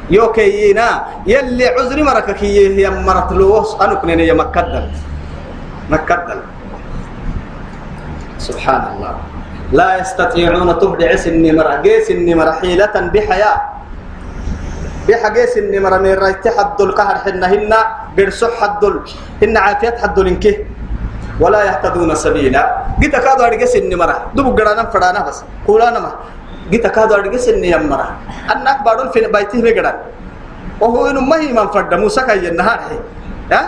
[0.10, 0.88] يوكينا
[1.27, 4.86] يلي عذري مركك هي مرت لوس أنا كنا يا مكدل.
[5.89, 6.39] مكدل.
[8.38, 9.13] سبحان الله
[9.71, 13.58] لا يستطيعون تبدع سن مرة جيس مرة حيلة بحياة.
[15.01, 17.80] بحجيس إني مرة من رأيت حد القهر حنا هنا
[18.17, 18.84] قرصح حد
[19.41, 20.56] هن عافية حد إنكه
[21.41, 22.62] ولا يهتدون سبيلا.
[23.01, 24.30] جيت كادو أرجس إني مرة.
[24.38, 25.41] دب قرانا فرانا بس.
[25.67, 26.12] قولانا ما
[26.69, 28.13] جيت كادو أرجس إني يم مرة.
[28.45, 29.97] أنك بارون في بيته بقران
[30.77, 31.93] وهو إنه ما هي من فرد.
[31.97, 32.99] موسى كي النهار هي.
[33.51, 33.62] ها؟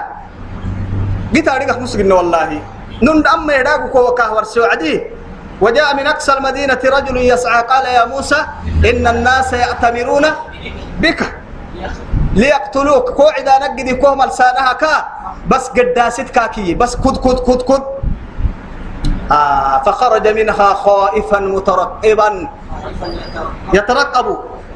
[1.33, 2.61] جيت أرجس مسجن والله.
[3.01, 4.95] نون أما يداغو كوا كهور سعدي
[5.61, 7.61] وجاء من أقصى المدينة رجل يسعى.
[7.65, 8.39] قال يا موسى
[8.85, 10.25] إن الناس يأتمرون
[11.01, 11.42] بك.
[12.33, 13.09] ليقتلوك.
[13.09, 14.95] كو عدا نقدي كو ملسانها كا
[15.47, 17.83] بس قداست كاكي بس كد كد كد كد
[19.31, 22.29] آه فخرج منها خائفا مترقبا.
[23.73, 24.27] يترقب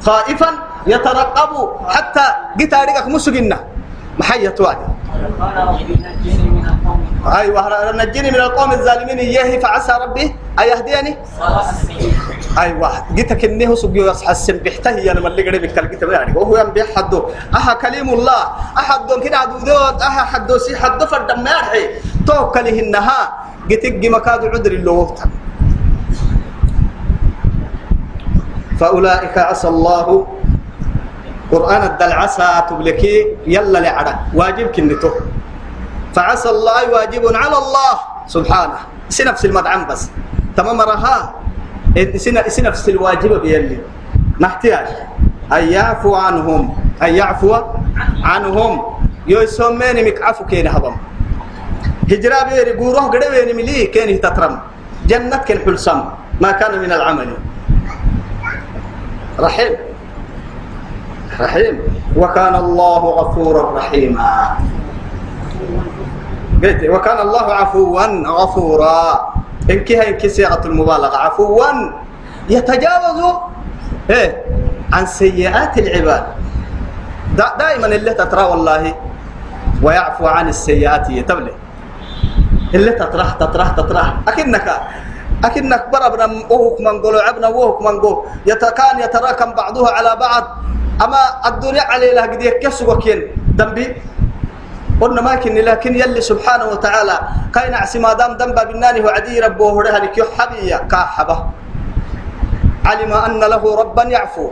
[0.05, 0.49] خائفا
[0.87, 1.51] يترقب
[1.89, 2.25] حتى
[2.59, 3.57] قلت أريك مسجنا
[4.19, 4.87] محية وادي.
[7.27, 11.17] أيوة نجني من القوم الظالمين إياه فعسى ربي؟ أن يهديني
[12.57, 16.83] أيوة جيت كنيه سجيو يصحى بحته هي لما اللي قريب كل جيت يعني وهو ينبي
[16.83, 18.41] حدو أها كليم الله
[18.77, 21.83] أحد دون كده أها حدو سي حدو فرد ما يرحي
[22.27, 23.19] توكله النها
[23.67, 25.07] جيت جي مكاد عذر اللي
[28.79, 30.27] فأولئك عسى الله
[31.51, 35.11] قرآن الدل عسى تبلكي يلا لعرا واجب كنتو.
[36.15, 37.93] فعسى الله واجب على الله
[38.27, 38.79] سبحانه.
[39.09, 40.11] سنفس المدعم بس.
[40.57, 41.33] تمام رها؟
[42.47, 43.79] سنفس الواجب بيلي.
[44.43, 44.87] نحتاج
[45.53, 46.75] أن يعفو عنهم.
[46.99, 47.55] أن يعفو
[48.23, 48.71] عنهم.
[49.27, 50.95] يسمين مكعفو كين هضم.
[52.11, 54.59] هجرة بيري قوروه بيري ملي كين تترم.
[55.07, 55.99] جنة كن حلسم.
[56.43, 57.29] ما كان من العمل.
[59.39, 59.86] رحيم.
[61.41, 61.75] رحيم
[62.17, 64.57] وكان الله غفورا رحيما.
[66.63, 68.99] قلت وكان الله عفوا غفورا.
[69.69, 71.17] إن كها إن صيغة المبالغة.
[71.17, 71.65] عفوا.
[72.49, 73.19] يتجاوز
[74.09, 74.29] إيه
[74.93, 76.23] عن سيئات العباد.
[77.37, 78.93] دا دائما اللي تترى والله
[79.83, 81.53] ويعفو عن السيئات يتبلي
[82.73, 84.67] اللي تطرح تطرح تطرح أكنك
[85.45, 90.43] أكنك بربنا وهك من قولوا عبنا وهك من قول يتكان يتراكم بعضها على بعض.
[90.97, 93.19] أما الدنيا عليه لها قد يكسوا وكين
[93.59, 93.85] دنبي.
[95.01, 97.15] قلنا ما كن لكن يلي سبحانه وتعالى
[97.53, 101.37] كاين عسما دام دنبا بالناني وعدي ربه رها لك يحبي كاحبة.
[102.85, 104.47] علم أن له ربا يعفو.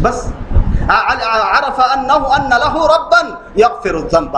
[0.00, 0.18] بس.
[0.88, 3.22] عرف أنه أن له ربا
[3.56, 4.34] يغفر الذنب.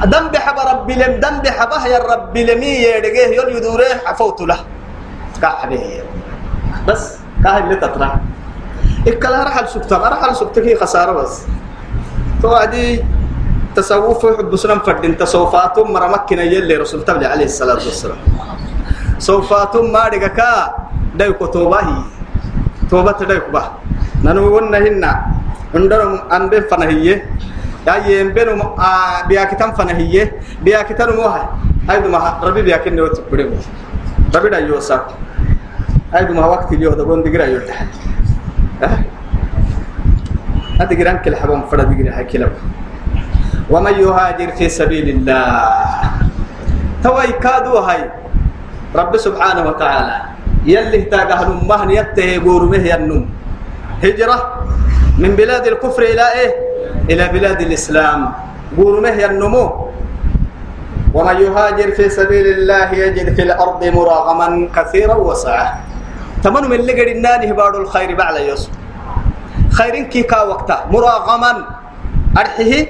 [0.00, 4.58] ذنب حب ربي لم ذنب حبه يا ربي لمي يدقيه يل يدوره عفوت له.
[5.42, 5.84] كحبه
[6.86, 7.18] بس.
[7.40, 8.20] اللي تطلع
[9.06, 11.46] إكلا رحل سكتة رحل سكتة هي خسارة بس.
[12.42, 13.04] توعدي
[13.76, 18.20] تصوف حب سلام فردين تصوفاتهم مرمكنا يلي رسول تبلي عليه الصلاة والسلام.
[19.18, 20.50] صوفاتهم ما رجكا
[21.16, 21.80] دايكو توبة
[22.90, 23.64] توبة دايكو به
[24.24, 25.12] نانو ون هنا
[25.74, 27.16] عندنا أن بين فنهيه
[27.86, 28.76] يا ينبنو
[29.28, 30.24] بياكتم فنهية.
[30.64, 31.56] بياكتم موها
[31.88, 32.00] هاي.
[32.08, 33.56] ما ربي بياكن نوت بدو
[34.34, 35.00] ربي دا يوسف
[36.12, 37.46] هاي ما وقت اليوم ده بون دقيقة
[40.80, 42.48] هذا جيران كل حبهم فرد دقيقة حكيلو
[43.70, 45.44] ومن يهاجر في سبيل الله.
[47.04, 48.10] توي كادو هاي.
[48.96, 50.16] رب سبحانه وتعالى.
[50.66, 53.28] يلي تاجه نمه يته قورمه ينم.
[54.02, 54.38] هجرة
[55.18, 56.50] من بلاد الكفر إلى إيه؟
[57.10, 58.32] إلى بلاد الإسلام.
[58.76, 59.66] قورمه ينمو.
[61.14, 65.89] ومن يهاجر في سبيل الله يجد في الأرض مراغما كثيرا وسعة.
[66.42, 68.70] تمنوا من اللي قرنانه بارو الخير بعد يوسف.
[69.70, 70.86] خيرين كي كا وقتا.
[70.90, 71.66] مراغما
[72.38, 72.86] أرحيه.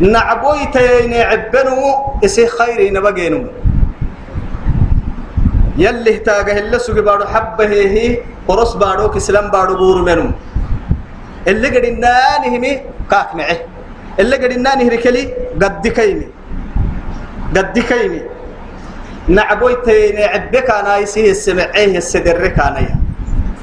[0.00, 1.76] نعبويتين عبنو.
[2.24, 3.40] إسي خيري نبقينو.
[5.78, 10.30] يلي تاجه اللي سوق بارو حبه هي قرص بارو كسلام بارو بور منو.
[11.48, 12.72] اللي قد الناني همي
[13.10, 13.58] كاك معه.
[14.20, 15.24] اللي قد الناني هركلي
[15.62, 16.26] قد كيمي
[17.56, 18.20] قد كيمي
[19.28, 22.76] نعبوي تيني عبك أنا يسيه السمعيه السدر كان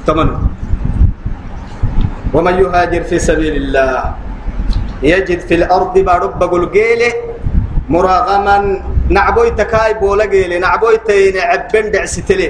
[0.06, 0.36] تمنو.
[2.34, 4.14] ومن يهاجر في سبيل الله
[5.02, 7.12] يجد في الأرض بارو بقول قيله
[7.88, 8.56] مراغما
[9.08, 12.48] نعبوي تكاي بولا جيلي نعبوي تين عبن دعستلي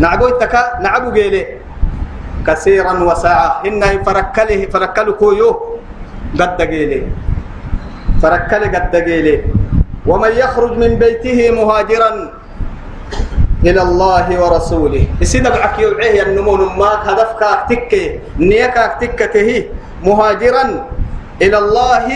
[0.00, 1.46] نعبوي تكا نعبو جيلي
[2.46, 5.50] كثيرا وساعة إن فركله فركله كويو
[6.40, 7.02] قد جيلي
[8.22, 9.36] فركله قد جيلي
[10.06, 12.10] ومن يخرج من بيته مهاجرا
[13.64, 15.04] إلى الله ورسوله.
[15.20, 17.92] يسيد بعك يوعيه النمون ماك هدفك أكتك
[18.38, 19.66] نيك أكتك تهي.
[20.04, 20.64] مهاجرا
[21.42, 22.06] إلى الله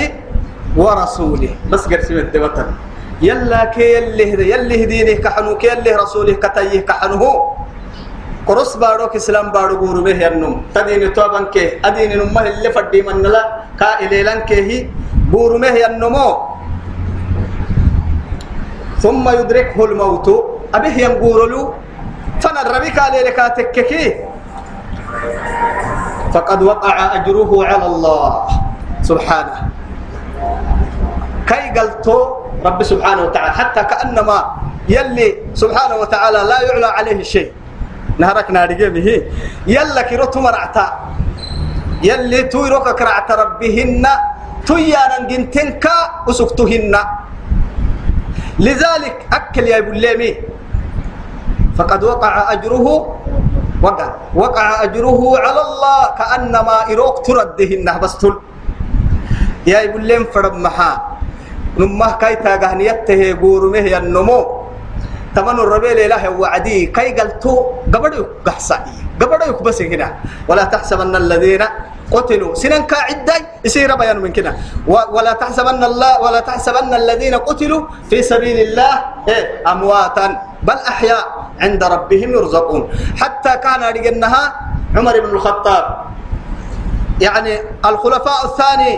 [0.77, 1.51] ورسوله.
[1.71, 2.68] بس قرسم الدوتن
[3.23, 7.23] يلا كي يلي يلي هدينه كحنو كي يلي رسوله كتيه كحنه.
[8.47, 13.23] قرص بارو كسلام بارو غورو به ينم تدين توبان كي ادين نمه اللي فدي من
[13.23, 14.90] لا كا اليلان كي
[15.31, 16.29] غورو به ينمو
[19.03, 20.29] ثم يدركه الموت.
[20.75, 21.53] أبيه ينقول
[22.41, 24.05] فانا ربك على لكاتككي
[26.33, 28.31] فقد وقع أجره على الله.
[29.03, 29.57] سبحانه.
[31.51, 32.19] كي قلتو
[32.62, 33.53] رب سبحانه وتعالى.
[33.53, 34.38] حتى كأنما
[34.88, 37.51] يلي سبحانه وتعالى لا يعلى عليه شيء.
[38.23, 39.09] نهرك نارجي به.
[39.67, 40.87] يلا كيروتو مرعتا.
[42.03, 44.05] يلي تويروك كرعت ربهن.
[44.67, 45.85] تيانا جنتنك
[46.27, 46.95] وسكتهن.
[48.59, 50.31] لذلك أكل يا بليمي
[51.79, 52.87] فقد وقع أجره
[53.83, 58.35] وقع وقع أجره على الله كأنما إروك تردهن بس تل
[59.67, 60.93] يا بليم فرب محا
[61.79, 64.62] نمه كاي تاغهنيته غورمه ينمو.
[65.33, 67.53] تمن الربيل إله وعدي كاي قلتو
[67.88, 70.09] قبڑو قحصائي قبڑو بس هنا
[70.49, 71.62] ولا تحسبن الذين
[72.12, 72.55] قتلوا.
[72.55, 74.57] سنن كعدة يصير بيان من كده.
[74.87, 78.92] ولا تحسبن الله ولا تحسبن الذين قتلوا في سبيل الله
[79.29, 80.27] إيه أمواتا
[80.62, 81.25] بل أحياء
[81.61, 82.83] عند ربهم يرزقون.
[83.16, 84.42] حتى كان رجنها
[84.96, 85.85] عمر بن الخطاب.
[87.21, 88.94] يعني الخلفاء الثاني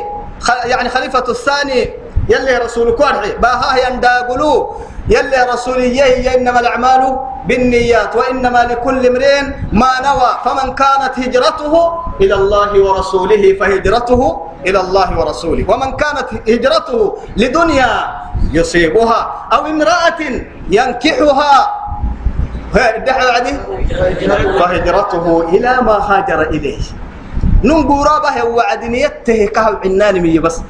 [0.64, 1.90] يعني خليفة الثاني
[2.28, 3.32] يلي رسول كوارحي.
[3.42, 4.58] باها ينداقلوا
[5.08, 7.18] يلي رسوليه إنما الأعمال
[7.48, 10.30] بالنيات وإنما لكل امرئ ما نوى.
[10.44, 11.74] فمن كانت هجرته
[12.20, 14.20] إلى الله ورسوله فهجرته
[14.66, 15.64] إلى الله ورسوله.
[15.68, 17.92] ومن كانت هجرته لدنيا
[18.52, 19.20] يصيبها
[19.52, 20.20] أو امرأة
[20.70, 21.54] ينكحها.
[24.58, 26.82] فهجرته إلى ما هاجر إليه.
[27.64, 30.60] ننقورا به وعدنيته كهو عنان بس.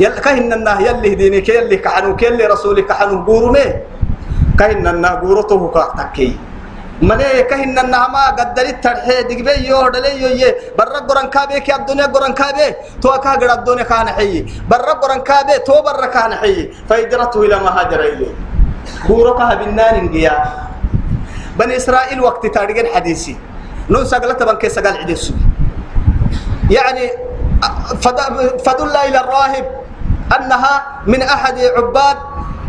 [0.00, 3.66] يل كهن الناه يلي دينك يلي كحنو يلي رسولك كحنو قورمه
[4.58, 6.30] كهن الناه قورته كتكي
[7.00, 12.06] ملائكة إن النعمة قد دلت ترحي دقبي يو دلي يو برا قران كابي كي الدنيا
[12.12, 13.00] قران كابي.
[13.00, 17.56] تو أكا قد الدنيا كان حي برا قران كابي تو برا كان حي فهجرته إلى
[17.56, 18.34] ما هاجر إليه
[19.08, 20.44] بوركها بالنار انقيا
[21.56, 23.36] بني إسرائيل وقت تاريخ حديثي.
[23.90, 25.32] نون سقلت بنك سقال عديسو.
[26.70, 27.10] يعني
[28.64, 29.79] فدل إلى الراهب.
[30.36, 30.74] أنها
[31.06, 32.16] من أحد عباد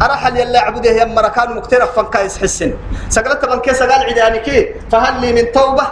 [0.01, 2.73] أرحل يلا عبده يم مركان مقترف فنكايس حسن.
[3.09, 5.85] سقلت بنك سقال عداني كي فهل لي من توبة؟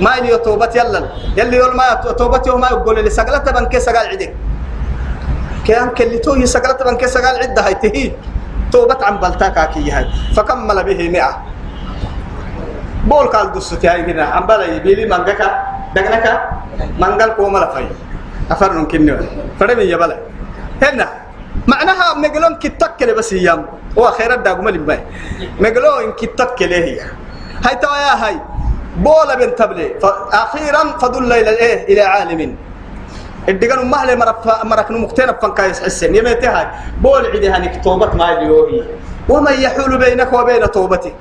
[0.00, 1.00] ما إني توبة يلا.
[1.36, 4.32] يلي يقول ما توبة يوم ما يقول لي سقلت بنك سقال عدك
[5.68, 8.12] كان كلتوه سقلت بنك سقال عدة هاي تهي.
[8.72, 10.08] توبة عن بلتاكا كي هاي.
[10.36, 11.32] فكمل به مئة.
[13.04, 14.24] بول قال دستي هاي هنا.
[14.24, 15.48] عم بلا يبيلي مانجاكا
[15.94, 16.32] دغنكا
[16.98, 17.88] مانجال كوملا فاي.
[18.50, 19.20] أفرن كنوا
[19.60, 20.16] فرمي يبلا
[20.82, 21.08] هنا.
[21.66, 23.66] معناها مقلون كتك بس يام
[23.96, 25.00] وخير الداغ ملي باي
[25.60, 27.00] مقلون كتك هي.
[27.64, 28.36] هاي توايا هاي.
[28.96, 29.94] بولا بنت تبلي
[30.32, 32.56] أخيرا فدل إلى الايه إلى عالم.
[33.48, 36.66] الدقن ما له مرف مرك مقتنع فنكايس حسن يمتى هاي.
[37.02, 38.82] بول عدي هنك ما اليوهي
[39.28, 41.12] ومن يحول بينك وبين توبتي.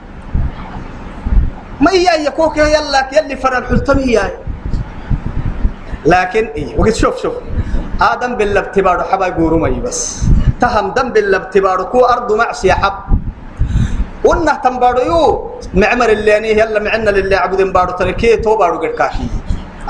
[1.81, 4.33] ما هي يكوك يلا يلي فرن حلتمي هاي.
[6.05, 7.33] لكن إيه؟ وقت شوف شوف.
[8.11, 10.01] آدم بالابتبار حبا يقولوا مي بس.
[10.61, 12.97] تهم دم بالابتبار كو أرض معصية حب.
[14.23, 15.21] ونه تنبارو يو
[15.73, 19.27] معمر اللي يعني يلا معنا للي عبدين بارو تركيه تو بارو قد كاكي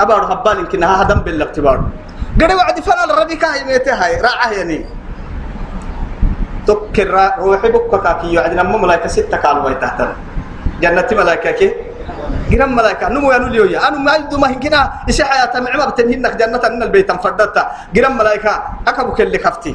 [0.02, 1.78] أبارو هبال يمكن ها دم بالابتبار
[2.40, 4.78] قد وعد فلا الربي كاي ميتي هاي راعه يعني.
[6.66, 9.98] تكر روحي بكا كاكي يعني لما ملايكة ستة قالوا تحت
[10.82, 11.68] جنة ملايكة كي؟
[12.50, 16.34] جرام ملايكة نمو يانو ليو يا أنا ما يدو ما هنكنا إيش حياة معما بتنهنك
[16.40, 17.62] جنة أن البيت انفردتا
[17.94, 18.52] جرام ملايكة
[18.88, 19.74] أكبو كل كفتي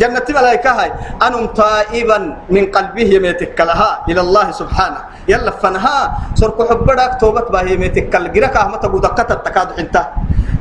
[0.00, 0.90] جنة ملايكة هاي
[1.26, 2.18] أنم تائبا
[2.50, 5.98] من قلبه يميتك لها إلى الله سبحانه يلا فنها
[6.34, 9.96] سرق حبرك توبت به يميتك الجرك أحمد أبو دقة التكاد انت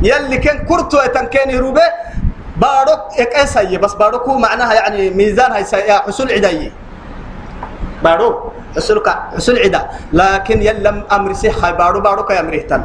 [0.01, 0.97] يلي كان كرتو
[1.33, 1.87] كان يروبه
[2.57, 5.63] بارك إكاس هي بس بارك معناها يعني ميزان هاي
[6.05, 6.71] حصول عداية
[8.03, 9.03] بارك حصول
[9.37, 9.81] حصول عدا
[10.13, 12.83] لكن يلم أمر سيح بارو بارو كي أمره تن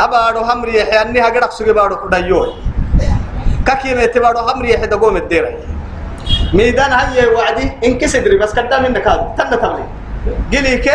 [0.00, 2.40] أبارو هم ريح يعني هجرك سوي بارو كدايو
[3.66, 5.52] كاكي ميت بارو هم ريح دقوم الديرة.
[6.54, 9.34] ميدان هاي وعدي إنك سدري بس كدا من نكاد.
[9.36, 9.84] تنا تبلي
[10.52, 10.88] قليك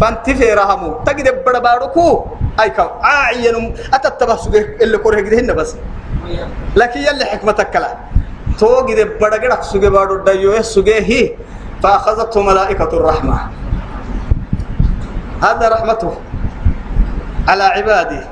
[0.00, 1.04] فانتفي رهمو.
[1.06, 2.26] تجد بڑا بارو كو.
[2.60, 2.88] أي كاو.
[3.00, 5.76] عاين أتتبه سوي اللي كره كده بس.
[6.76, 7.96] لكن يلي حكمتك كلا.
[8.58, 11.32] تو قد بڑا قدك سوي بارو دايو سوي هي.
[11.82, 13.36] فأخذته ملائكة الرحمة.
[15.42, 16.12] هذا رحمته
[17.48, 18.22] على عباده.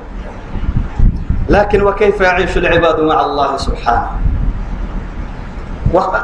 [1.51, 4.11] لكن وكيف يعيش العباد مع الله سبحانه؟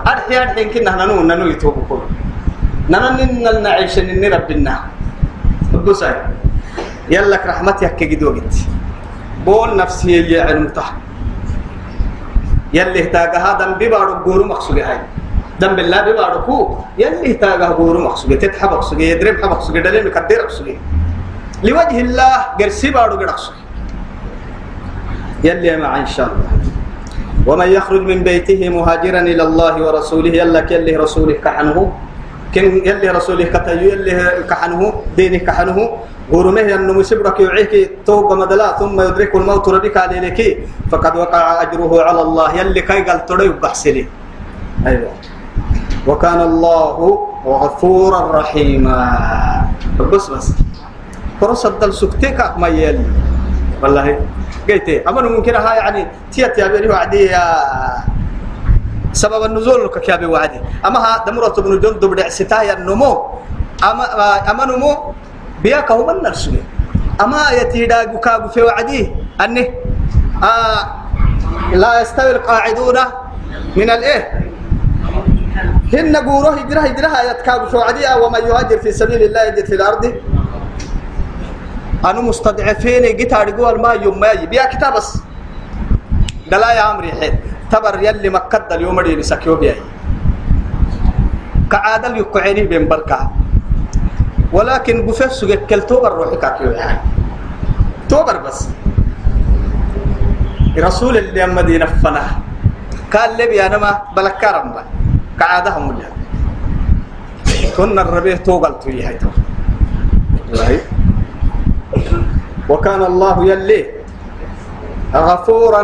[0.06, 2.06] أرحي أرحي كنا ننو ننو يتوب كل
[2.86, 4.74] ننن نعيش نن ربنا
[5.74, 6.14] بسي
[7.10, 8.54] يلك رحمتك كجد وقت.
[9.42, 10.86] بول نفسي يا علمته
[12.70, 15.25] يلي اهتاق هذا ببارو قورو مقصود هاي.
[15.60, 16.58] دم بالله بباركو
[16.98, 20.68] يلي تاغه غورو مقصود تتحب مقصود يدرب حب مقصود دليل مقدر مقصود
[21.64, 23.44] لوجه الله قرسي بارو قرص
[25.44, 26.50] يلي مع إن شاء الله.
[27.46, 31.78] ومن يخرج من بيته مهاجرا إلى الله ورسوله يلا كيلي رسوله كحنه.
[32.54, 34.12] كن يلي رسوله كتيو يلي
[34.50, 34.80] كحنه
[35.16, 35.78] دينه كحنه.
[36.32, 37.72] غرمه أنه مسبرك يعيك
[38.06, 40.40] توب مدلا ثم يدرك الموت ربك عليك
[40.90, 42.48] فقد وقع أجره على الله.
[42.58, 44.04] يلي كي قال تريب بحسلي
[44.86, 45.10] أيوة.
[46.06, 46.96] وكان الله
[47.46, 49.00] غفورا رحيما.
[50.00, 50.46] بس بس.
[51.40, 53.02] فرص الدل سكتك ما يل
[53.82, 54.20] والله.
[54.70, 57.30] قلت أما ممكن ها يعني تيت يا بني وعدي
[59.12, 60.60] سبب النزول كياب وعدي.
[60.86, 63.12] أما ها دمرة بن جندب ستايا النمو.
[63.82, 64.04] أما
[64.50, 65.12] أما نمو
[65.62, 66.56] بياك هو من نرسل
[67.20, 69.12] أما يتيدا كاب في وعدي.
[69.40, 69.74] أني
[70.42, 70.80] آه
[71.72, 72.98] لا يستوي القاعدون
[73.76, 74.45] من الإيه؟
[75.96, 80.04] هن قوره هجرة هجرة يتكاب شو عديا ومن يهاجر في سبيل الله يجد في الأرض.
[82.04, 85.18] أنا مستضعفين جيت أرجو الماء يوم ما يبيع كتاب بس.
[86.50, 87.34] دلا يا أمري حين
[87.72, 89.74] تبر يلي مكة اليوم اللي نسكيو بيا.
[91.70, 93.30] كعادة يقعيني بين بركة
[94.52, 97.00] ولكن بفس سجك كل توبر روحك كيو يعني
[98.08, 98.68] توبر بس.
[100.78, 102.30] رسول اللي مدينة فناه.
[103.12, 104.84] قال لي أنا ما بلك كرم بقى
[105.38, 106.08] كعادها مجا
[107.76, 109.16] كنا الربيع توغل توي هاي
[112.68, 113.80] وكان الله يلي
[115.14, 115.82] غفورا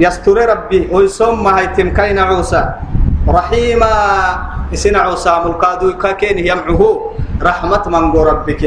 [0.00, 0.88] يستر ربي.
[0.90, 2.62] ويسمى هاي تمكين عوسى.
[3.28, 3.92] رحيما
[4.72, 6.82] يسنع سام الكادو كاكين يمعه.
[7.42, 8.62] رحمة من ربك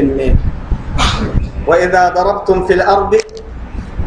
[1.66, 3.16] وإذا ضربتم في الأرض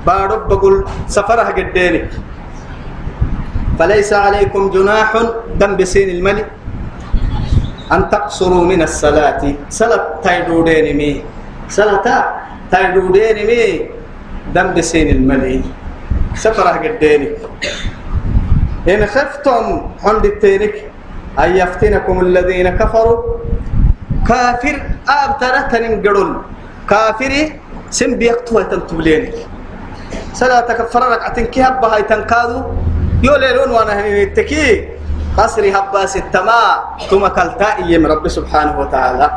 [0.05, 2.09] بارب بقول سفرها قدينك
[3.79, 5.09] فليس عليكم جناح
[5.55, 6.47] دم بسين الملك
[7.91, 9.41] أن تقصروا من الصلاة.
[9.69, 11.23] صلاة تايدودين مي.
[11.69, 12.07] صلاة
[12.71, 13.61] تايدودين مي
[14.55, 15.63] دم بسين الملك
[16.35, 17.37] سفرة قدينك
[18.89, 19.63] إن خفتم
[20.03, 20.75] عند التينك
[21.39, 23.19] أن يفتنكم الذين كفروا.
[24.27, 24.75] كافر
[25.09, 26.29] أبترة ننقرون
[26.89, 27.41] كافري
[27.89, 29.33] سن بيقتوها تنتبلينك
[30.33, 32.59] صلاة كفر ركعتين هبها يتنكادو
[33.23, 34.87] يوليلون وأنا هنتكي
[35.37, 39.27] قصري هباس التماء ثم كلتا إيم رب سبحانه وتعالى.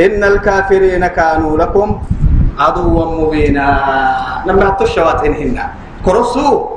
[0.00, 1.88] إن الكافرين كانوا لكم
[2.58, 3.66] عدوا مبينا.
[4.46, 5.64] لما هتشوات هنا.
[6.04, 6.76] كرسو.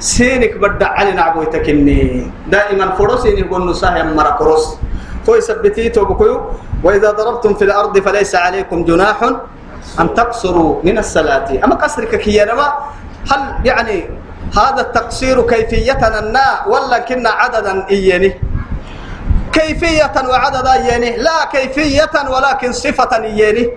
[0.00, 4.76] سينك بدع علي نعبوي تكني دائما فرسيني يقول نساه مرا كرس.
[5.24, 6.40] تو يثبتي توبكيو
[6.84, 9.18] وإذا ضربتم في الأرض فليس عليكم جناح
[10.00, 11.48] أن تقصروا من الصلاة.
[11.64, 12.42] أما قصرك كي
[13.30, 13.96] هل يعني
[14.52, 18.40] هذا التقصير كيفية النا ولا كنا عددا إياني.
[19.52, 23.70] كيفية وعددا إياني لا كيفية ولكن صفة إياني.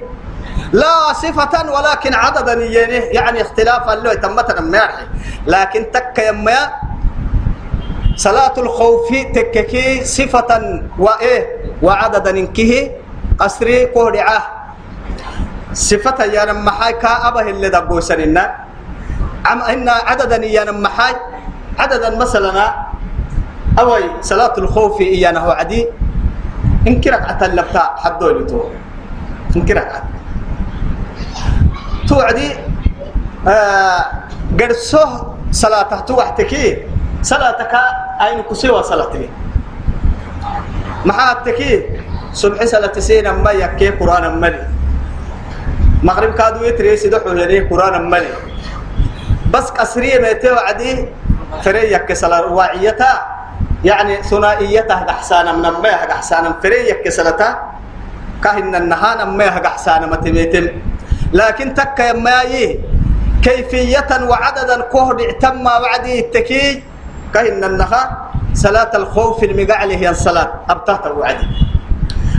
[0.73, 2.97] لا صفة ولكن عددا إياني.
[3.15, 5.05] يعني اختلافا له تمتنا مارحي
[5.47, 6.59] لكن تك يما
[8.15, 11.41] صلاة الخوف تككي صفة وإيه
[11.81, 12.91] وعددا إنكه
[13.39, 14.41] قصري قهرعة.
[15.73, 18.66] صفة يا نمحاي كأبه اللي دبو سننا
[19.47, 21.15] عم إن عددا يا نمحاي
[21.79, 22.75] عددا مثلا
[23.79, 25.87] أوي صلاة الخوف إيانا هو عدي
[26.87, 28.59] إنكرك أتلبتا حدو لتو
[29.55, 29.91] إنكرك
[32.07, 32.49] توعدي
[33.47, 34.01] آه
[34.59, 35.07] قرصه
[35.51, 36.65] صلاة توحتكي
[37.21, 37.73] صلاتك
[38.21, 39.29] أين كسوى صلاتك
[41.05, 41.71] محاتكي
[42.33, 44.63] صبح صلاة سينا ما يكي قرآن ملي
[46.03, 48.31] مغرب كادو يتري سيدحو لديه قرآن ملي
[49.53, 51.05] بس قصرية ميتي وعدي
[51.63, 53.11] فري يكي صلاة واعيتا
[53.83, 57.59] يعني ثنائيته أحسانا من ما أحسانا فري يكي صلاة
[58.43, 60.67] كهن النهان ما أحسانا متميتم
[61.33, 62.41] لكن تك ما
[63.43, 66.83] كيفية وعددا كهد تم وعدي التكي
[67.33, 68.01] كهن النها
[68.53, 70.49] صلاة الخوف المقعله هي الصلاة.
[70.69, 71.47] أبتهت وعدي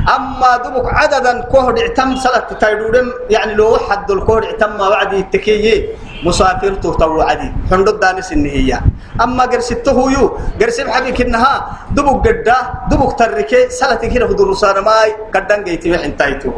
[0.07, 5.89] أما دمك عددا كهد تم صلاة تايدودم يعني لو حد الكهد تم وعدي التكي
[6.25, 7.49] مسافر تو عدي.
[7.71, 8.83] حندد دانس النهية
[9.21, 11.53] أما قرسته يو قرس بحبيك إنها
[11.91, 12.57] دبك قدا
[12.91, 16.51] دبك تركي صلاة كده هدو رسانا ماي قدان قيتي وحن تايتو.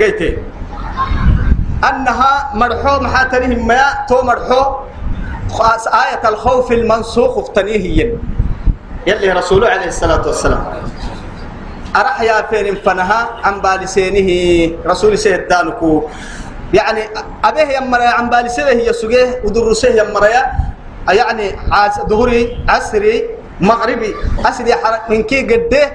[0.00, 0.38] قيتي.
[1.84, 4.62] أنها مرحو محاتنهم ما تو مرحو
[6.04, 8.16] آية الخوف المنسوخ افتنيه
[9.06, 10.64] يلي رسوله عليه الصلاة والسلام.
[11.96, 14.28] أرح يا فين فنها عن بالسينه
[14.86, 16.08] رسول سيدانكو
[16.74, 17.02] يعني
[17.44, 20.28] أبيه يمرا عن بالسينه يسوجه ودرسه يمرا
[21.06, 21.46] يعني
[22.10, 23.24] ظهري عصري
[23.60, 24.14] مغربي.
[24.44, 24.74] عصري
[25.10, 25.92] من كي قده.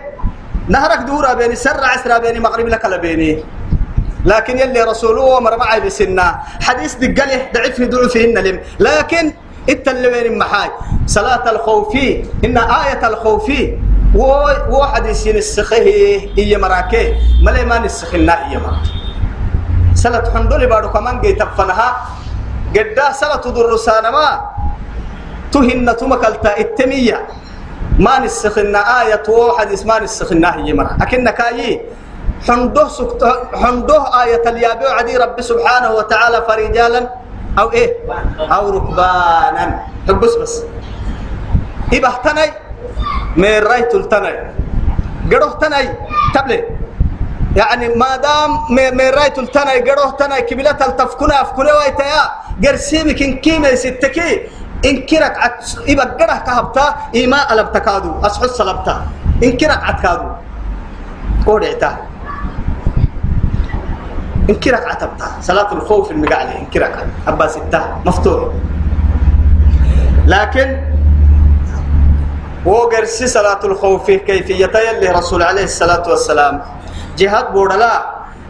[0.69, 3.43] نهرك دورا بيني سر عسرا بيني مغربي لك بيني
[4.25, 6.39] لكن يلي رسوله ومر معي بسنة.
[6.61, 8.59] حديث دقله ضعف ضعفهن لم.
[8.79, 9.33] لكن
[9.69, 10.69] التلوين محاي.
[11.07, 11.95] صلاة الخوف
[12.45, 13.51] إن آية الخوف
[14.15, 15.77] و حديث السخه
[16.37, 17.13] هي مراكي.
[17.45, 18.81] ملي ما نسخنا هي مرا.
[19.95, 21.89] صلاة حندولي بارو كمان جي تفنها.
[22.75, 24.27] قد صلاة درسانا ما
[25.51, 27.27] تهن تمكلتا التمية
[27.99, 30.97] ما نسخنا آية و حديث ما نسخنا هي مرا.
[31.01, 31.81] أكنك أيه
[32.47, 33.21] حنده سكت
[33.53, 37.01] حنده آية اليابي عدي رب سبحانه وتعالى فرجالا.
[37.59, 37.93] أو إيه؟
[38.39, 39.85] أو ركبانا.
[40.07, 40.63] حبس بس
[41.93, 42.68] إبه تني
[43.37, 44.33] من رايت التني
[45.31, 45.89] قروه تني
[46.33, 46.63] تبلي.
[47.55, 52.23] يعني ما دام من رايت التني قروه تني كبلة التفكنا أفكنا ويتيا.
[52.63, 54.41] قرسيمك إن كيما ستكي.
[54.85, 58.95] إن كرك عت إبه قره كهبتا إيما ألبتكادو أسحس سلبتا
[59.43, 60.29] إن كرك عتكادو
[61.45, 61.63] قول
[64.49, 65.27] انكرك عتبتا.
[65.41, 67.81] صلاة الخوف المقالة انكرك أبا ستة.
[68.05, 68.49] مفتوح.
[70.25, 70.88] لكن
[72.65, 76.61] وقرسي صلاة الخوف كيفية يلي رسول عليه الصلاة والسلام.
[77.17, 78.05] جهاد بورلا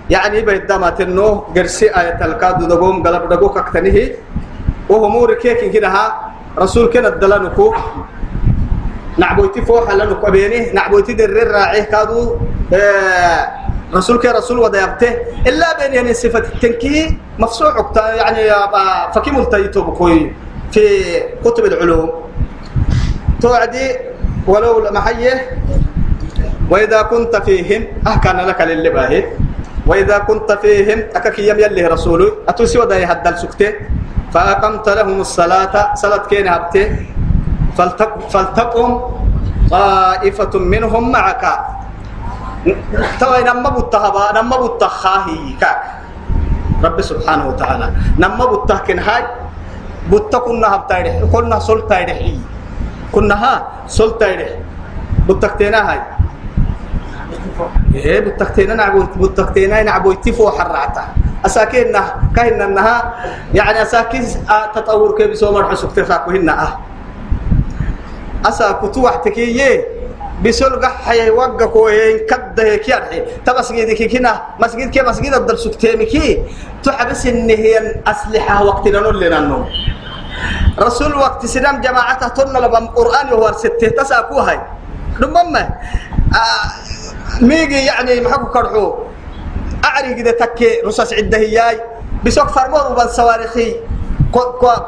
[0.10, 4.10] يعني بيدما تنو قرسي آية الكادو دقوم قلب دقوك اكتنه
[4.90, 6.14] وهمور كيك كده
[6.58, 7.74] رسول كنا الدلانكو.
[9.18, 10.72] نعبويتي فوحة لنكو أبيني.
[10.74, 12.38] نعبويتي در الراعي كادو.
[12.74, 13.48] آه
[13.94, 15.12] رسولك رسول وديابته.
[15.48, 18.44] إلا بين يعني صفة التنكيه مفسوع يعني
[19.14, 20.34] فكيم التيتو بكوي.
[20.72, 20.84] في
[21.46, 22.29] كتب العلوم.
[23.42, 23.88] توعدي
[24.48, 25.42] ولو هي
[26.70, 29.22] وإذا كنت فيهم أحكان لك للباهي.
[29.90, 33.74] وإذا كنت فيهم أكك يم يلي رسوله أتوسي ودا يهدل سكته
[34.30, 37.10] فأقمت لهم الصلاة صلاة كين هبته
[38.30, 38.90] فلتقم
[39.72, 41.44] طائفة منهم معك.
[43.20, 45.80] توي نما بتهبا نما بتخاهي كاك
[46.86, 47.88] رب سبحانه وتعالى.
[48.22, 49.24] نما بتهكن هاي
[50.14, 52.18] بتكون هبتايده كنا سلطايده
[53.12, 54.48] كنا ها سلطايده
[55.30, 56.02] بتكتينا هاي.
[57.96, 61.04] إيه بتكتينا نعبو بتكتينا نعبو يتفو حرعتا
[61.46, 62.04] أساكينا
[62.36, 63.16] كهنا إنها
[63.54, 64.24] يعني أساكين
[64.76, 66.80] تطور كيف سومر حسوك تفاكو هنا أه.
[68.46, 69.86] أسا كتو وحتكيه
[70.46, 76.44] بسول قحي وقع كوين كده كيرحي تبسجد كي كنا مسجد كي مسجد الدل سكتيمي كي.
[76.84, 79.66] تحبس إن هي أسلحة وقت نقول لنا النوم
[80.80, 84.60] رسول وقت سلام جماعته تن لبم قرآن هو ستة تساكو هاي
[85.22, 85.62] ربما
[86.34, 86.68] آه
[87.42, 88.86] ميجي يعني محكو كرحو.
[89.86, 91.82] أعري كده تكي رصاص عده هياي
[92.26, 93.76] بسوق فرمو بن صواريخي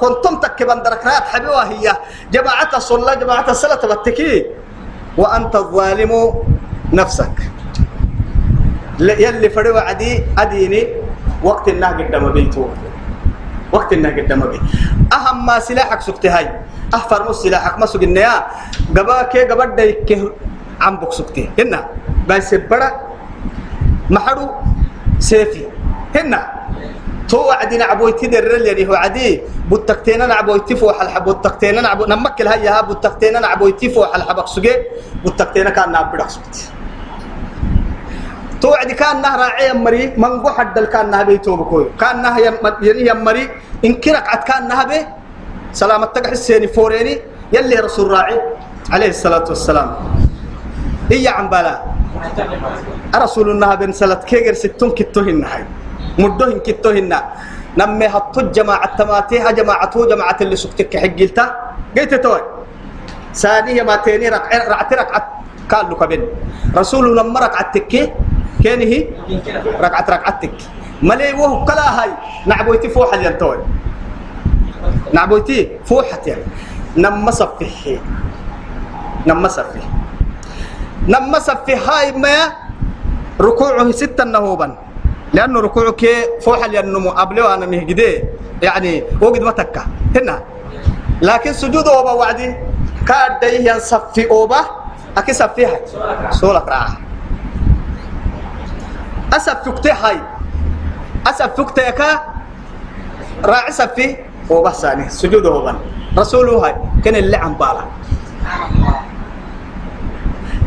[0.01, 1.95] كنتم تكي بندركات حبيوة هي.
[2.31, 4.45] جماعة الصلاة جماعة الصلاة بتكي
[5.17, 6.11] وأنت الظالم
[6.93, 7.35] نفسك.
[8.99, 10.87] يلي فروا عدي أديني
[11.43, 12.67] وقت النهج قدام بيتو.
[13.71, 14.61] وقت النهج قدام بيت
[15.13, 16.47] أهم ما سلاحك سكت هاي
[16.93, 18.47] أحفر مو سلاحك ما سك النيا
[18.95, 20.09] قبا كي قبا دايك
[20.81, 21.79] عم بك سكتي هنا.
[22.27, 22.89] بس بڑا
[24.09, 24.49] محرو
[25.19, 25.65] سيفي.
[26.15, 26.41] هنا.
[27.29, 29.41] تو عدينا عبويتي درل يعني هو عدي.
[29.69, 31.23] بوتكتين أنا عبويتي فوح الحب.
[31.23, 32.81] بوتكتين أنا عبو نمكل هيا.
[32.81, 34.73] بوتكتين أنا عبويتي فوح الحبك سجي
[35.23, 36.55] بوتكتين كان نابدك سكت
[38.61, 42.39] تو عدي كان نهر راعي مري من جو حد كان نهبي تو بكوي كان نه
[42.39, 43.43] يعني يمري
[43.85, 44.99] إن كرك عد كان نهبي
[45.73, 47.13] سلامتك حسيني فوريني
[47.53, 48.37] يلي رسول راعي
[48.93, 49.89] عليه الصلاة والسلام.
[51.11, 51.75] هي عم بلا.
[53.15, 55.63] رسول الله بن سلت كيغر ستون كتوهن هاي
[56.19, 57.13] مدوهن كتوهن
[57.79, 61.45] نمي هطو جماعة تماتيها جماعة جماعة اللي سكتك حقلتا
[61.95, 62.41] قيت توي.
[63.41, 65.25] ثانية ما تيني ركع ركعت ركعت
[65.71, 66.21] قال له كبن.
[66.75, 68.11] رسول لما ركعت تكي
[68.63, 69.07] كان هي
[69.79, 70.55] ركعت ركعتك
[71.01, 72.11] ملي وهو كلا هاي
[72.45, 73.57] نعبويتي فوحة ينتوي
[75.13, 76.43] نعبويتي فوحة يعني
[76.97, 77.97] نما صفيه
[79.27, 79.87] نما صفيه
[81.07, 82.53] نما صفيه هاي ما
[83.41, 84.77] ركوعه ستة نهوبا.
[85.33, 86.05] لأنه ركوعك
[86.45, 88.23] فوح لأنه أبلو أنا مهجدي.
[88.61, 89.83] يعني وقد ما تكا.
[90.15, 90.43] هنا.
[91.21, 92.55] لكن سجود أوبا وعدي
[93.07, 94.61] كاد ينصفي أوبا
[95.17, 95.79] أكي صفيها
[96.31, 96.97] سولة راعة
[99.33, 100.17] أسفكت هاي
[101.27, 102.19] أسفكت يكا
[103.45, 104.15] راعي صفي
[104.51, 105.75] أوبا ثاني سجود أوبا
[106.17, 107.83] رسوله هاي كان اللي عم بالا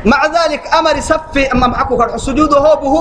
[0.05, 2.97] مع ذلك أمر صفي أما معكو كان سجوده هو به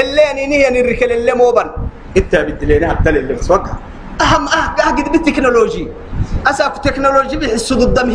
[0.00, 1.70] اللي نيني نركل اللي موبن
[2.16, 3.78] إنت بدلينا هبتل اللي بسوقها
[4.20, 5.88] أهم أه أجد بالتكنولوجي
[6.46, 7.36] أساك تكنولوجي
[7.72, 8.10] الدم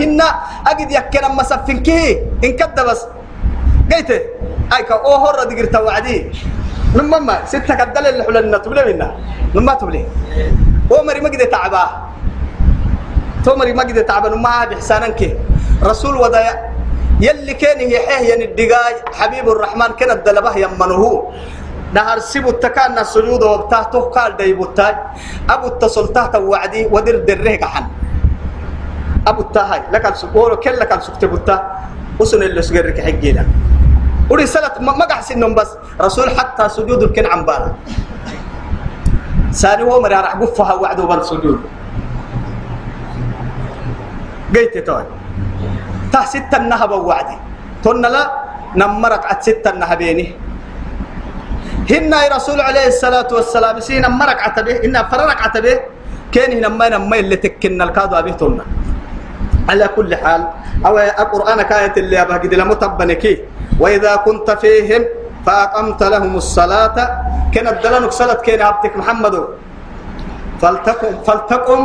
[0.67, 3.01] أجد يكنا ما صفين كيه إن كده بس.
[3.91, 4.09] قيت
[4.73, 6.31] أيك أو هرة دقير توعدي.
[6.95, 9.15] لما ما ستة كدل اللي حلنا تبلي منا.
[9.55, 10.05] لما تبلي؟
[10.89, 11.89] ومري ما قد تعباه
[13.45, 15.37] تومري ما قد تعبان ما بإحسانك
[15.83, 16.45] رسول وضع
[17.21, 18.95] يلي كان يحيه ين الدقاي.
[19.13, 21.31] حبيب الرحمن كان الدلبه يمنه.
[21.95, 24.95] نهار سيبو التكان السجود وبتاعته قال دايبو التاج
[25.49, 27.87] أبو التسلطة وعدي ودر دريه حن
[29.27, 31.57] أبو التاهاي لك السبور كل لك السكتب التا
[32.19, 33.47] وسن اللي سجرك حجينا
[34.29, 35.71] ورسالة ما ما قحسنهم بس.
[36.01, 37.71] رسول حتى سجود الكن عم بالا.
[39.53, 41.59] ساني هو مرة راح قفها وعدوا بالسجود
[44.55, 45.05] قيت توي.
[46.11, 47.37] تح ستة النهب وعدي
[47.85, 48.23] تن لا
[48.75, 50.44] نمرك ستة النهبيني.
[51.89, 55.79] هنا رسول عليه الصلاة والسلام سينا مرك عتبه إن فررك عتبه
[56.33, 58.65] كان هنا ما نما اللي تكن الكادو أبيه تنا
[59.69, 60.41] على كل حال
[60.85, 63.33] أو القرآن كانت اللي أبغى قد لمتبنكي
[63.79, 65.03] وإذا كنت فيهم
[65.45, 66.97] فأقمت لهم الصلاة.
[67.53, 69.35] كانت دلنك صلاة كان عبدك محمد.
[70.61, 71.81] فلتقم فلتقم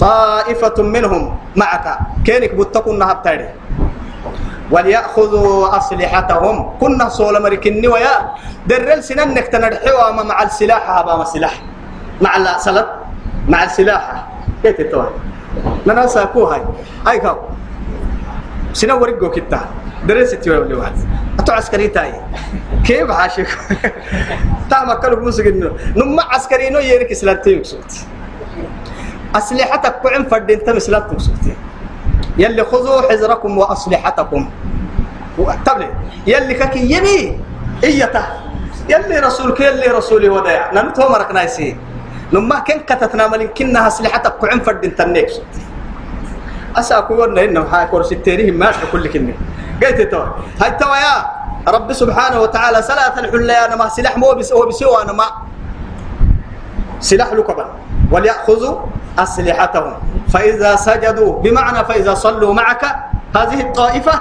[0.00, 1.22] طائفة منهم
[1.56, 1.86] معك.
[2.24, 3.48] كينك بتكون نهب تاري
[4.70, 6.56] وليأخذوا أسلحتهم.
[6.80, 8.16] كنا صول مركني ويا.
[8.66, 11.54] درل سنن نكتنرحوا مع السلاح هذا السلاح
[12.20, 12.88] مع السلط
[13.48, 14.26] مع السلاح.
[14.62, 15.10] كيف تتوه
[15.86, 16.64] لنا ساكوها
[17.06, 17.36] هاي كاو.
[18.72, 19.60] سنة ورقو كتا.
[20.08, 20.96] درس تيوه اللي واحد.
[21.38, 22.12] أتو عسكري تاي.
[22.84, 23.46] كيف عاشق؟
[24.70, 25.70] تعمل كلب إنه.
[25.96, 27.92] نما عسكرينو يرك سلاتي وكسوت
[29.34, 31.44] أسلحتك كعن فردين تم سلاتي وكسوت
[32.38, 34.42] يلي خذوا حذركم وأسلحتكم
[35.66, 35.88] تبلي
[36.26, 37.38] يلي كك يمي
[37.84, 38.24] إيته
[38.88, 41.76] يلي رسولك يلي رسولي ودايع نمتو مرك نايسي.
[42.32, 45.40] لما كن كتتنا ملين كنا أسلحتك كعن فرد تنكس
[46.76, 49.34] أسا كورنا إنه هاي كورس التاريخ ما كل كلمة
[49.82, 50.22] قلت تو
[50.60, 51.14] هاي تو يا
[51.68, 55.24] رب سبحانه وتعالى سلاة الحلة أنا ما سلاح مو بس هو بسوى أنا ما
[57.00, 57.66] سلاح لكبا
[58.12, 58.74] وليأخذوا
[59.18, 59.94] أسلحتهم.
[60.28, 62.84] فإذا سجدوا بمعنى فإذا صلوا معك
[63.36, 64.16] هذه الطائفة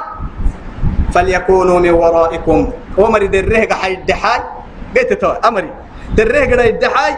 [1.14, 2.60] فليكونوا من ورائكم.
[2.98, 4.42] ومري دريه حي الدحاي.
[4.98, 5.72] قلت تو أمري.
[6.14, 7.14] دريه قد الدحاي.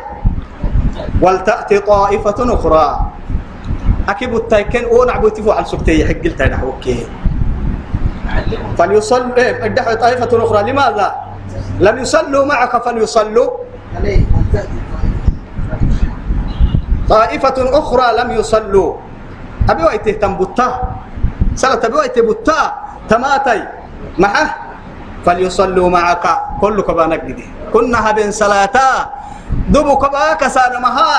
[1.21, 2.87] ولتأتي طائفة أخرى.
[4.09, 7.07] أكيد التايكن ونعبو تفو على سكتي حق التاي أوكي
[8.77, 10.71] فليصلوا الدحاي طائفة أخرى.
[10.71, 11.07] لماذا؟
[11.79, 13.49] لم يصلوا معك فليصلوا.
[17.09, 18.91] طائفة أخرى لم يصلوا.
[19.69, 20.67] أبي وقت تنبتا
[21.55, 22.61] سنة أبي وقت بتا
[23.09, 23.61] تماتي.
[24.17, 24.47] معه.
[25.25, 26.25] فليصلوا معك.
[26.61, 28.89] كل كبانك دي كنا بين صلاتا.
[29.69, 31.13] دبو كباك سانا مها.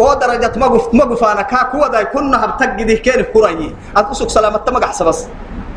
[0.00, 2.08] أو درجة مقف مقفانا كا كوا داي.
[2.12, 5.28] كنا هبتق دي كين كوراي أتوسك سلامة تمقع سبس.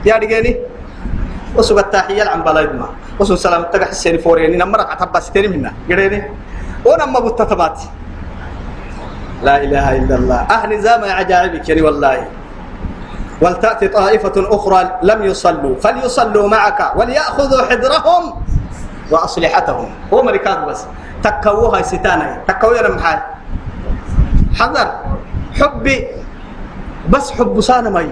[0.08, 0.52] يا دقيني
[1.56, 2.88] وسوق التحية عن بلايد ما
[3.20, 4.56] وسوق سلامة تقع السين فوريني.
[4.56, 5.72] نمرك عتبا ستيني منا.
[5.92, 6.20] قريني.
[6.88, 7.88] ونما بتتماتي
[9.46, 10.40] لا إله إلا الله.
[10.50, 12.28] أهل زام عجائبك يعني والله.
[13.42, 15.76] ولتأتي طائفة أخرى لم يصلوا.
[15.84, 18.24] فليصلوا معك وليأخذوا حذرهم
[19.12, 19.90] وأصلحتهم.
[20.14, 20.82] هو مريكات بس.
[21.24, 23.20] تكووها ستانا تكووها محال
[24.60, 24.88] حذر.
[25.62, 25.98] حبي.
[27.10, 28.10] بس حب سانا مي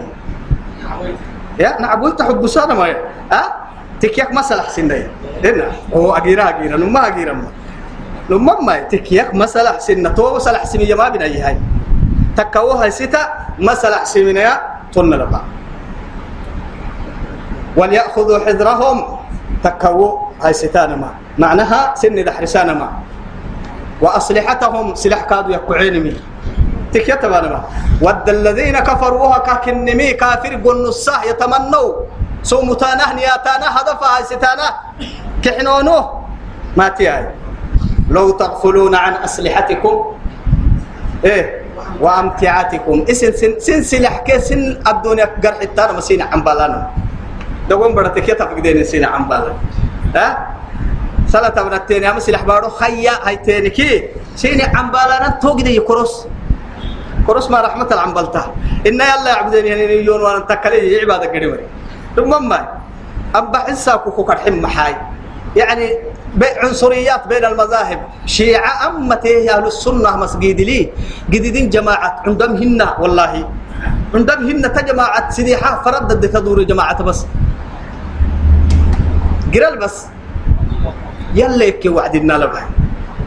[1.60, 2.94] يا نعبولت حب سانا مي
[3.34, 3.50] أه؟
[4.02, 5.10] تكيك مسألة حسين دي
[5.96, 7.50] هو أجيرا أجيرا نما أجيرا ما
[8.30, 11.58] نما ما تكيك مسألة حسين تو مسألة حسين ما بين أي هاي
[12.38, 13.24] تكووها ستا
[13.60, 14.04] مسألة
[14.40, 14.54] يا
[14.94, 15.42] تن لبا
[17.78, 18.98] وليأخذوا حذرهم.
[19.64, 23.00] تكووا هاي ستانا ما معناها سن دحرسانا ما
[24.04, 26.14] وأصلحتهم سلاح كادوا يقعين مي.
[26.92, 27.64] تكيتبانا ما
[28.04, 31.92] ود الذين كفروها كاكنمي كافر قلن الصح يتمنوا.
[32.44, 34.68] سو متانه نياتانا هدفها هاي ستانا
[35.40, 36.00] كحنونو.
[36.76, 37.43] ما تياي.
[38.14, 39.96] لو تغفلون عن أسلحتكم
[41.26, 41.44] إيه
[42.02, 46.82] وامتعاتكم إسن سن سن سلاح كسن الدنيا قرح التانا مسينا عن بالانو.
[47.70, 49.56] دوغون برتك يتفقدين سينا عن بالان
[50.16, 50.28] ها؟
[51.66, 53.38] من التاني هم سلاح بارو خيا هاي
[53.74, 56.28] كي سينا عن بالانا توقدي كروس.
[57.28, 58.44] كروس ما رحمة العنبلتا
[58.88, 61.58] إن يلا يعبدين يعني يون وأنا تكالي عبادة قريبا
[62.16, 62.60] ثم ما.
[63.36, 64.96] أبا حسا كوكو كرحم محاي
[65.56, 68.00] يعني عنصريات بين المذاهب.
[68.26, 70.90] شيعة أمته أهل السنة مسجد لي.
[71.30, 72.26] جديدين جماعة.
[72.26, 73.50] عندهم هنا والله.
[74.14, 75.30] عندهم هنا تجماعة.
[75.30, 77.26] سديحة فرد تدور جماعة بس.
[79.54, 80.10] قرال بس.
[81.38, 82.70] يلا يكي وعدنا لبها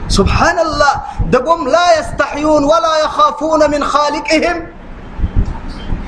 [0.07, 0.93] سبحان الله
[1.35, 4.59] دقوم لا يستحيون ولا يخافون من خالقهم.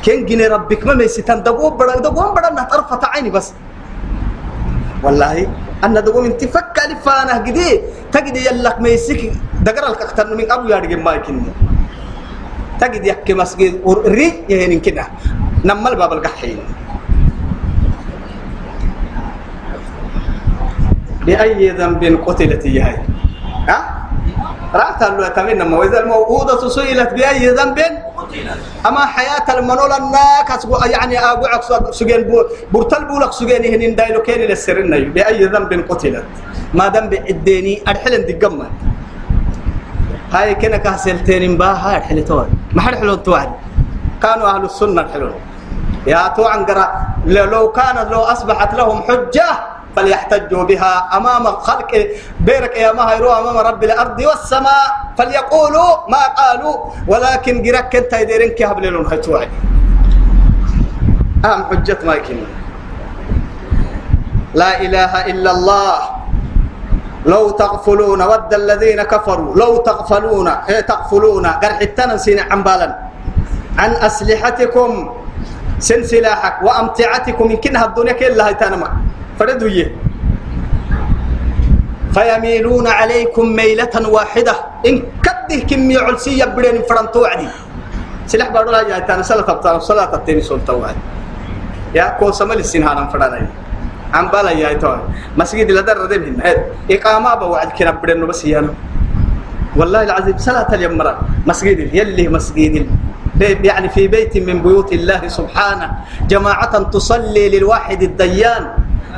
[0.04, 3.52] كن جني ربك ما ميستان دقوم بڑا دقوم بڑا نطرفة عيني بس.
[5.02, 5.67] والله.
[5.84, 7.80] أنا دقوم انت فك ألفانة قدي
[8.12, 9.20] تجدي يلك ميسك
[9.62, 11.50] دقر لك أكثر من أبو يارجع ما يكني
[12.80, 15.04] تجدي يحكي مسجد وري يعني كده.
[15.64, 16.58] نمل باب القحين
[21.26, 22.80] بأي ذنب قتلت هي
[23.68, 23.78] ها؟
[24.74, 27.78] رأت له تمنى ما وإذا الموءودة سئلت بأي ذنب
[28.86, 30.48] أما حياة المنول الناك
[30.92, 32.20] يعني أقول سجين
[32.72, 36.24] برتل بولك سجين هنين دايلو كين للسرنا بأي ذنب قتلت.
[36.74, 38.66] ما ذنب الديني أرحلن دقمة
[40.32, 43.52] هاي كنا كهسلتين با هاي الحلتون ما حد حلون توعد
[44.22, 45.34] كانوا أهل السنة الحلون
[46.06, 46.86] يا تو عنقرا
[47.26, 51.90] لو كانت لو أصبحت لهم حجة فليحتجوا بها أمام خلق
[52.40, 54.86] بيرك يا ما يروى أمام رب الأرض والسماء.
[55.18, 56.76] فليقولوا ما قالوا.
[57.08, 59.48] ولكن جرك أنت يديرين كهب لون هتوعي.
[61.44, 62.38] أم حجة ما يكن
[64.54, 65.94] لا إله إلا الله.
[67.26, 69.56] لو تغفلون ود الذين كفروا.
[69.56, 70.48] لو تغفلون.
[70.48, 71.46] إيه تغفلون.
[71.46, 72.62] قرح التنسين عن
[73.78, 74.90] عن أسلحتكم
[75.78, 77.50] سن سلاحك وأمتعتكم.
[77.50, 78.90] يمكنها الدنيا كلها تنمى
[79.38, 79.84] فردوا
[82.14, 84.54] فيميلون عليكم ميلة واحدة.
[84.86, 87.48] إن كده كمية علسية بدين فرنتو عدي.
[88.26, 89.22] سلاح بارو جاء تانا.
[89.22, 89.80] سلاة تبتان.
[89.80, 90.98] صلاة التاني سلطة وعدي
[91.94, 93.46] يا كو سمال السنهانا فرانا
[94.14, 95.00] عم بالا يا توي
[95.36, 96.36] مسجد لدر ردم
[96.90, 98.74] إقامة بوعد كنا بدين بس يانا
[99.76, 101.00] والله العظيم صلاة اليوم
[101.46, 102.88] مسجد يلي مسجد.
[103.40, 105.88] يعني في بيت من بيوت الله سبحانه.
[106.26, 108.64] جماعة تصلي للواحد الديان.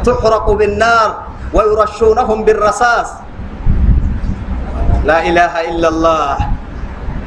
[0.04, 1.10] تحرق بالنار
[1.52, 3.08] ويرشونهم بالرصاص.
[5.04, 6.36] لا إله إلا الله.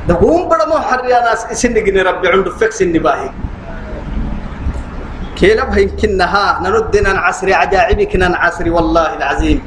[0.07, 3.29] دقوم بڑا مو حريا ناس سنقني ربي عنده فكس النباهي
[5.35, 9.59] كيلا يمكنها نردنا العصر عجائبك العصر والله العظيم.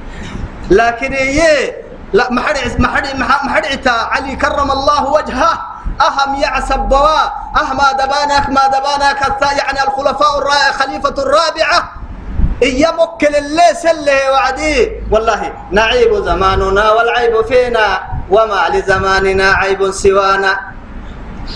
[0.70, 1.76] لكن إيه؟
[2.12, 3.24] لا ما حد ما حد ما
[3.54, 5.52] حد علي كرم الله وجهه.
[5.96, 7.24] أهم يعسب بوا
[7.56, 11.65] أهما دبانك ما دبانك يعني الخلفاء الرابعة خليفة الرابعة
[12.66, 15.06] إيا مكل اللي سله وعدي.
[15.12, 15.40] والله
[15.70, 17.86] نعيب زماننا والعيب فينا
[18.34, 20.52] وما لزماننا عيب سوانا.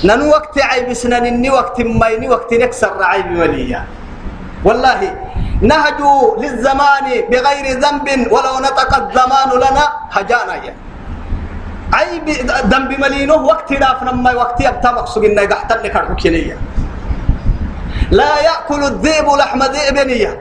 [0.06, 3.80] ننو وقت عيب سنن وقت مايني وقت نكسر عيب وليا.
[4.66, 5.00] والله
[5.70, 9.84] نهجوا للزمان بغير ذنب ولو نطق الزمان لنا
[10.14, 10.74] هجانا يا.
[11.98, 12.26] عيب
[12.72, 15.94] ذنب ملينه وقت رافنا ما وقت يبتا مقصود إنه يقحتن لك
[18.10, 20.32] لا يأكل الذئب لحم ذئبنية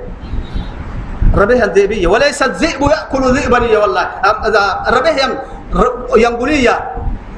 [1.35, 2.07] ربيها الذئبية.
[2.07, 4.05] وليس الذئب يأكل ذئبنية والله.
[4.89, 5.15] ربيه
[6.15, 6.75] ينقلية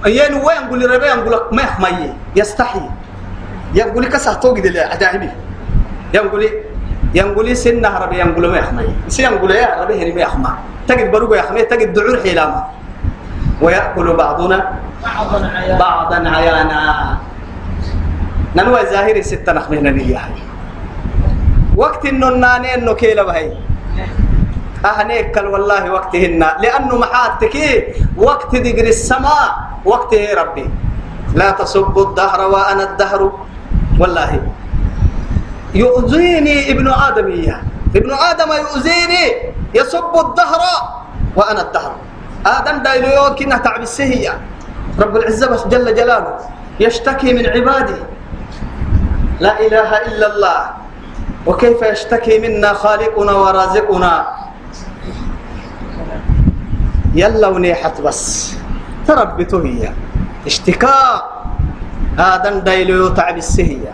[0.05, 2.81] ين وين ربيه ينقل ما يحمي يستحي.
[3.73, 5.29] ينقل كسه توقد العجائبي
[6.13, 6.49] ينقل
[7.15, 10.51] ينقل سنة ربي ينقل ما يحمي سي ينقل يا ربيه ما يحمى
[10.87, 12.65] تجد بروق يحمي تجد دعور حيلاما
[13.61, 14.73] ويأكل بعضنا
[15.79, 17.17] بعضا عيانا.
[18.55, 20.29] ننوى ظاهر ستة نخمهنا نياه
[21.75, 23.51] وقت إنه ناني إنه كيلا بهي
[24.85, 27.55] أهنيك والله وقتهن لأنه محاتك
[28.17, 29.49] وقت ذكر السماء
[29.85, 30.69] وقت ربي؟
[31.35, 33.31] لا تصب الدهر وأنا الدهر.
[33.99, 34.41] والله.
[35.75, 37.61] يؤذيني ابن آدم إياه.
[37.95, 39.25] ابن آدم يؤذيني
[39.73, 40.61] يصب الدهر
[41.35, 41.93] وأنا الدهر.
[42.45, 44.33] آدم دايلو يوم كنا تعب السهية
[44.99, 46.39] رب العزة بس جل جلاله
[46.79, 47.99] يشتكي من عباده.
[49.39, 50.59] لا إله إلا الله.
[51.47, 54.40] وكيف يشتكي منا خالقنا ورازقنا؟
[57.15, 58.55] يلا ونيحت بس.
[59.07, 59.91] تربته هي.
[60.45, 61.43] اشتكاء
[62.19, 63.93] آدم دايلو تعب السهية.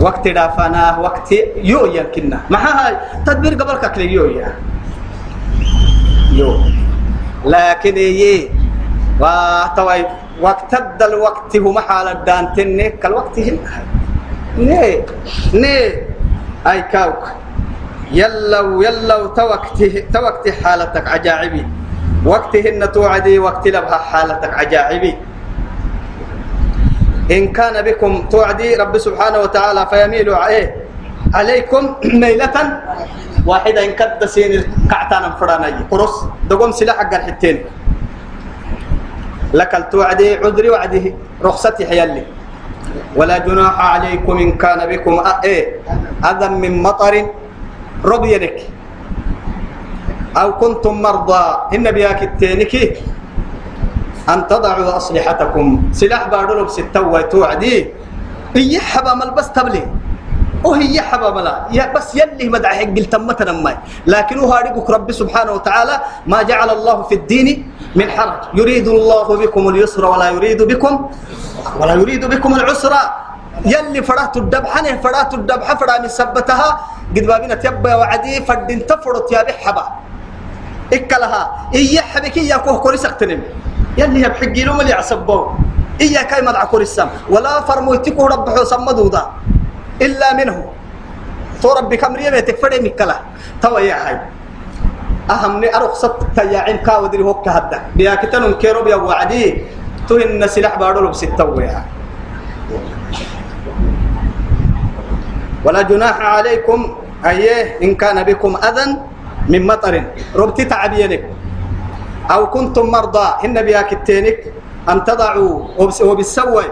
[0.00, 4.54] وقت دافنا وقت يو يمكننا ما هاي تدبير قبل ككلي يو يا.
[6.32, 6.58] يو.
[7.44, 8.50] لكن يي
[9.20, 10.02] وتوي
[10.40, 13.84] وقت الدل وقت هو محال الدان تنك الوقت هنا.
[14.58, 15.04] ني
[15.54, 15.76] ني
[16.66, 17.41] أي كاوك.
[18.12, 19.78] يلو يلو توقت
[20.12, 21.64] توقت حالتك عجائبي.
[22.24, 25.12] وقتهن توعدي وقت لبها حالتك عجائبي.
[27.30, 30.66] إن كان بكم توعدي رب سبحانه وتعالى فيميل عليه.
[31.34, 32.56] عليكم ميلة
[33.46, 34.52] واحدة إن كد سين
[34.90, 35.88] كعتانا فراني.
[35.90, 36.14] قرص
[36.52, 37.64] دقوم سلاح الحتين
[39.54, 41.04] لك التوعدي عذري وعده
[41.42, 42.22] رخصتي حيالي.
[43.16, 45.80] ولا جناح عليكم إن كان بكم إيه.
[46.24, 47.14] أذى من مطر
[48.04, 48.56] ربينك
[50.36, 51.44] أو كنتم مرضى
[51.74, 52.74] إن بياك التينك
[54.28, 55.66] أن تضعوا أصلحتكم.
[55.92, 57.86] سلاح بارلوب ستة توعدي
[58.56, 59.86] هي حبا ملبس تبلي.
[60.62, 63.76] وهي حبا ملا يا بس يلي مدعي حق التمة ماي
[64.06, 65.94] لكن هو هاريك رب سبحانه وتعالى
[66.26, 68.54] ما جعل الله في الدين من حرج.
[68.54, 71.10] يريد الله بكم اليسر ولا يريد بكم
[71.80, 72.94] ولا يريد بكم العسر.
[73.64, 76.68] يلي فرات الدبحة فرات الدبحة فرا من سبتها.
[77.16, 79.84] قد بابنا تيبا وعدي فردين تفرط يا بحبا.
[80.92, 81.70] إكلها.
[81.74, 83.40] إيا حبكي يا كوه كوريس أقتنم.
[83.98, 85.54] يلي يبحقي لهم اللي عصبوا
[86.00, 87.30] إيا كاي مدع كوريسام.
[87.30, 89.22] ولا فرمويتكو ربحو سمدودا
[90.02, 90.56] إلا منه.
[91.62, 93.16] تو ربي كمرية بيتك فري مكلا.
[93.62, 94.16] توا يا حي
[95.30, 99.64] أهمني أرخصت تياعين كاودري هوك هدا بيا كتنون كيرو بيا وعدي.
[100.08, 101.84] تو إن سلاح بارو بستة ويا
[105.64, 106.78] ولا جناح عليكم
[107.22, 108.86] أيه إن كان بكم أذى
[109.48, 109.94] من مطر.
[110.34, 111.22] ربتي تعبينك
[112.30, 113.26] أو كنتم مرضى.
[113.46, 114.38] إن بياك التينك.
[114.90, 115.78] أن تضعوا.
[115.78, 116.64] وبالسوى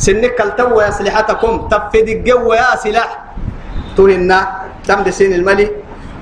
[0.00, 3.10] سنك التوى أسلحتكم تفد الجو يا سلاح.
[3.96, 4.38] تهنا
[4.88, 5.68] تم سين الملي.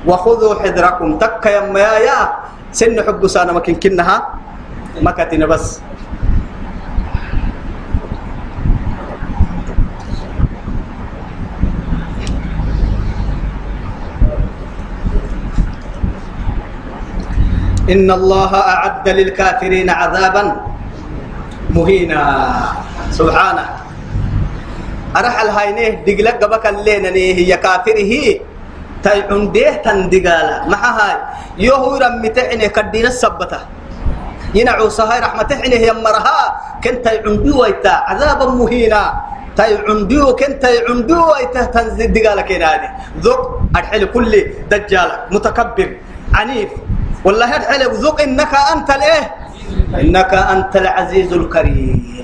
[0.07, 1.09] وخذوا حذركم.
[1.22, 2.18] تك يا يا
[2.74, 4.16] سن حب سانا مكن كنها.
[5.03, 5.79] مكتنا بس.
[17.87, 20.45] إن الله أعد للكافرين عذابا
[21.70, 22.22] مهينا.
[23.14, 23.66] سبحانه.
[25.16, 28.12] أرحل هاينه دقلق بك اللينا هي كافره
[29.03, 30.66] تاي عنديه تندقالا.
[30.66, 31.16] ما هاي
[31.62, 33.61] يهو رمتعني كدين السبته
[34.55, 36.41] ينعو سهاي رحمة حينه يمرها
[36.84, 37.95] كنت عندي ويتا.
[38.11, 39.03] عذابا مهينا.
[39.57, 41.62] تاي عندو كنت عندو ويتا.
[41.74, 42.91] تنزل دقالك هذه
[43.22, 43.41] ذوق
[43.78, 44.32] أرحل كل
[44.70, 45.11] دجال.
[45.30, 45.91] متكبر.
[46.34, 46.70] عنيف.
[47.27, 49.24] والله أرحل ذوق إنك أنت الإيه؟
[49.99, 52.22] إنك أنت العزيز الكريم.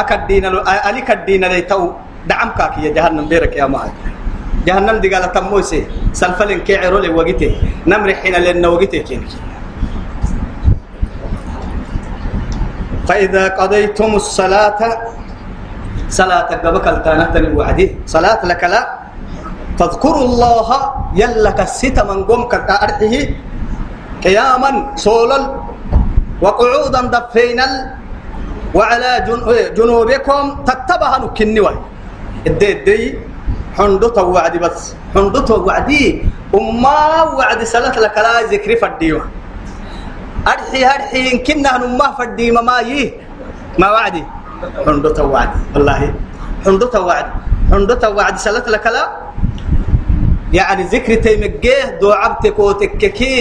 [0.00, 0.44] أكدين
[0.88, 1.82] أليك الدين ليتو
[2.24, 3.92] دعمك يا جهنم بيرك يا مال
[4.64, 5.80] جهنم دي قالت تموسي
[6.16, 7.52] سلفلن كيعرو لي وقتي.
[7.84, 9.28] نمر حين لنا وقتي كينك
[13.04, 14.80] فإذا قضيتم الصلاة
[16.08, 19.03] صلاة قبك التانة الوعدي صلاة لك لا.
[19.78, 20.68] فاذكروا الله
[21.14, 23.14] يلك الستة من قوم كأرحه
[24.24, 25.38] قياما صولا
[26.42, 27.66] وقعودا دفينا
[28.74, 29.10] وعلى
[29.76, 31.60] جنوبكم تتبها نكني
[32.46, 33.02] الدي الدي
[33.74, 34.94] حندوت وعدي بس.
[35.14, 36.22] حندوت وعدي.
[36.54, 39.26] وما وعد صلاة لك لا ذكر فديوه
[40.46, 41.20] أرحي أرحي.
[41.32, 43.18] إن كنا نما فدي ما ماي
[43.78, 44.22] ما وعدي.
[44.86, 45.58] حندوت وعدي.
[45.74, 46.00] والله.
[46.62, 47.32] حندوت وعدي.
[47.72, 48.38] حندوت وعدي.
[48.38, 49.04] صلاة لك لا
[50.54, 53.34] يعني ذكر تيمجيه دو عبتك وتككي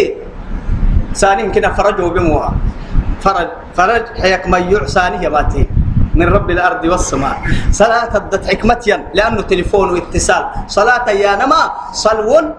[1.14, 2.51] سانين كنا فرجوا بموها
[3.22, 5.64] فرج فرج حيك ما يعساني يباتي
[6.14, 7.38] من رب الأرض والسماء.
[7.74, 10.70] صلاة الدت حكمتيا لأنه تليفون واتصال.
[10.70, 11.61] صلاة يا نما
[11.93, 12.53] صلو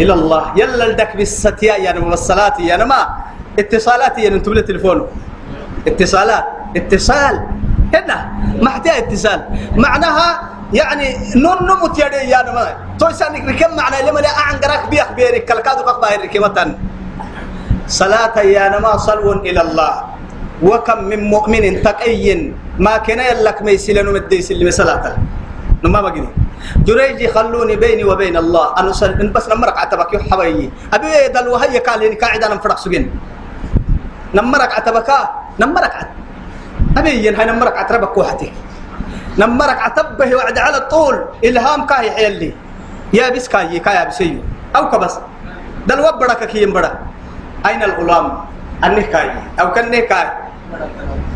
[0.00, 0.42] إلى الله.
[0.56, 3.00] يلا لدك بالستيا يا نما والصلاة يا نما.
[3.58, 4.98] اتصالات يا نتم التليفون
[5.84, 6.44] اتصالات.
[6.76, 7.34] اتصال.
[7.94, 8.18] هنا
[8.62, 9.40] ما احتاج اتصال.
[9.76, 10.28] معناها
[10.72, 15.82] يعني نون نمت يا يا نما تويسانك ركم معنى لما لا أعنقرك بيخ بيرك كالكادو
[15.88, 16.58] قطبة ركمة
[17.88, 19.92] صلاة يا نما صلو إلى الله.
[20.58, 22.50] وكم من مؤمن تقي
[22.82, 25.16] ما كان يلك ما يسلن مدي يسلم صلاة.
[25.86, 26.28] نما بقدي
[26.82, 28.64] جريجي خلوني بيني وبين الله.
[28.76, 32.78] أنا صل بس نمرك عتبك يا حبايبي أبي دل وهي قال لي قاعد أنا مفرق
[32.82, 33.06] سجن.
[34.34, 35.10] نمرك عتبك
[35.62, 36.10] نمرك عت
[37.06, 38.52] ين هاي نمرك عتبك وحتي
[39.38, 42.52] نمرك عتبه وعد على الطول إلهام كاي حيلي.
[43.12, 44.42] يا بس كاي كاي بسيو
[44.76, 45.18] أو كبس.
[45.86, 46.98] دل وبرك كي ينبرك
[47.66, 48.44] أين الغلام؟
[48.84, 49.30] النكاي
[49.60, 50.28] أو كان نكاي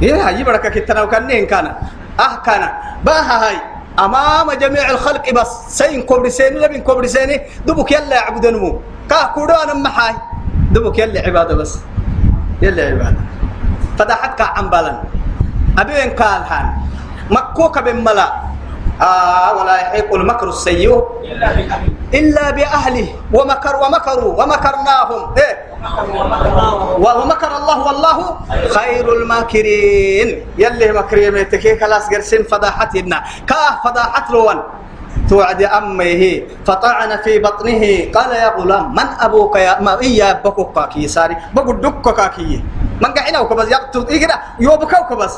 [0.01, 1.67] يا هاي بركة كتنا أو كان كان.
[2.21, 2.69] أه كان.
[3.05, 3.57] باها هاي.
[3.99, 5.51] أمام جميع الخلق بس.
[5.69, 10.15] سين كوبرسيني لبين كوبرسيني دبك يلا يعبدنمو كاه كودو أنا محاي
[10.71, 11.79] دبك يلا عبادة بس.
[12.63, 13.23] يلا عبادة.
[13.99, 15.22] فضحك عن بالن
[15.79, 16.67] أبين قال هان؟
[17.31, 18.29] مكوك بملا
[19.03, 21.03] آه ولا يحيق المكر السيء
[22.15, 23.09] إلا بأهله.
[23.33, 24.33] ومكر ومكروا.
[24.43, 25.21] ومكرناهم.
[25.39, 25.55] إيه؟
[27.01, 28.17] ومكر الله والله
[28.69, 30.29] خير الماكرين.
[30.59, 33.19] يلي مكري ميتكي خلاص قرسين فضاحتنا.
[33.49, 34.59] كاه فضاحت لون.
[35.29, 36.23] توعد أمه.
[36.69, 37.85] فطعن في بطنه.
[38.13, 41.37] قال يا غلام من أبوك يا ما إيا بكوك كاكي ساري.
[41.57, 42.61] بقول دك كاكي.
[43.01, 44.29] من قعنا وكبس؟ يقتل إيه
[44.61, 45.35] يوبك وكبس.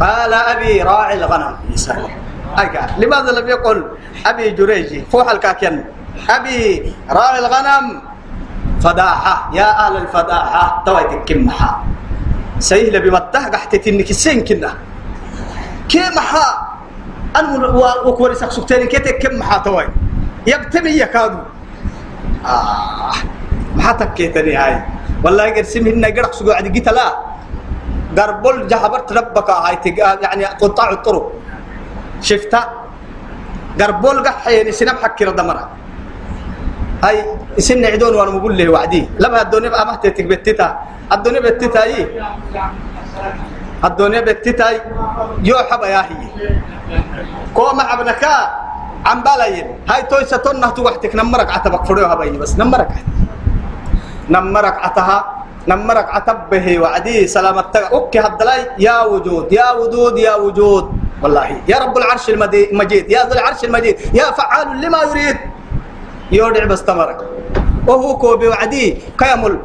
[0.00, 1.56] قال أبي راعي الغنم.
[2.98, 3.78] لماذا لم يقل
[4.26, 5.84] أبي جريجي؟ فوح الكاكين
[6.30, 7.84] أبي راعي الغنم.
[8.80, 9.50] فداحة.
[9.52, 10.82] يا أهل الفداحة.
[10.86, 11.84] تويتك كمحا
[12.58, 14.72] سيهل بمتاه قحت تنك السين كنا
[15.88, 16.48] كمحا
[17.36, 17.66] أنا
[18.08, 19.88] وكوري سكسكتين كتك كمحا توي.
[20.46, 21.38] يبتمي يكادو.
[22.46, 23.12] آه.
[23.76, 24.82] ما تكيتني هاي.
[25.24, 26.80] والله قرسم هنا قرق عدي
[28.18, 29.76] قربل جهبرت ربك هاي
[30.22, 31.26] يعني قطاع الطرق.
[32.20, 32.60] شفتا
[33.80, 35.64] قربل قحيني سنب حكي ردمرة
[37.04, 37.16] هاي
[37.56, 39.08] سن عدون وأنا بقول له وعدي.
[39.16, 40.68] لما الدنيا بقى مهتتك بتتا.
[41.12, 42.06] الدنيا بتتا إيه
[43.84, 44.66] الدنيا بتتا
[45.40, 46.20] يو حبا يا هي.
[47.56, 48.34] كوما ابنكا
[49.06, 52.52] عم بالاين هاي توي ستون نهتو وحدك نمرك عتبك فريوها بيني بس.
[52.60, 52.92] نمرك
[54.28, 55.39] نمرك عتها.
[55.68, 57.92] نمرك عتبه وعدي سلامتك.
[57.92, 58.78] أوكي هدلاي.
[58.78, 60.84] يا وجود يا وجود يا وجود.
[61.22, 63.96] والله يا رب العرش المجيد يا ذو العرش المجيد.
[64.16, 65.38] يا فعال لما يريد.
[66.32, 67.20] يودع بس تمرك
[67.86, 68.98] وهو كوبي وعدي.
[69.18, 69.60] كيمل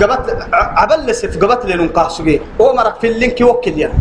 [0.00, 3.92] قبت عبل سف قبت لنقاه سجي هو مرك في اللينك يوكل يا.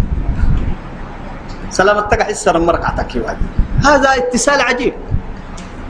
[1.70, 3.46] سلامتك حسر مرك عتك وعدي
[3.86, 4.94] هذا اتصال عجيب.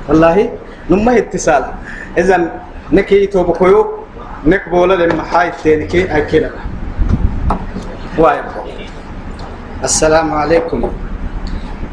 [0.10, 0.50] والله
[0.90, 1.64] نما اتصال.
[2.18, 2.52] اذا
[2.92, 3.28] نكي
[4.44, 6.08] توبكيو نكبولا للمحاي تينكي
[8.18, 8.44] وايد
[9.84, 10.92] السلام عليكم.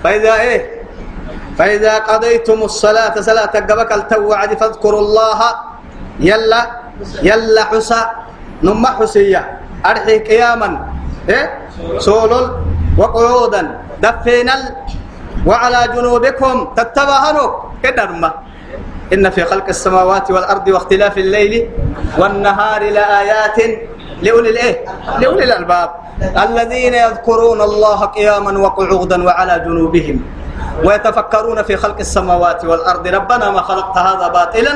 [0.05, 0.83] فإذا إيه؟
[1.59, 5.41] فإذا قضيتم الصلاة صلاة قبك التوعد فاذكروا الله.
[6.21, 6.63] يلا
[7.23, 8.11] يلا حسا.
[8.63, 9.59] نم حسية.
[9.87, 10.71] أرحي قياما.
[11.29, 11.47] إيه؟
[11.99, 12.47] سولل
[12.99, 13.63] وقعودا.
[14.03, 14.57] دفينا
[15.47, 16.57] وعلى جنوبكم.
[16.77, 17.51] تتبهنوا
[17.83, 18.31] كده نما
[19.13, 21.71] إن في خلق السماوات والأرض واختلاف الليل
[22.19, 23.59] والنهار لآيات
[24.23, 24.85] لأولي الإيه؟
[25.19, 25.91] لأولي الألباب.
[26.21, 30.23] الذين يذكرون الله قياما وقعودا وعلى جنوبهم
[30.85, 33.07] ويتفكرون في خلق السماوات والأرض.
[33.07, 34.75] ربنا ما خلقت هذا باطلا.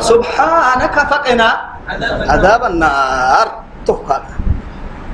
[0.00, 1.48] سبحانك فقنا
[2.28, 3.46] عذاب النار.
[3.86, 4.35] تفقنا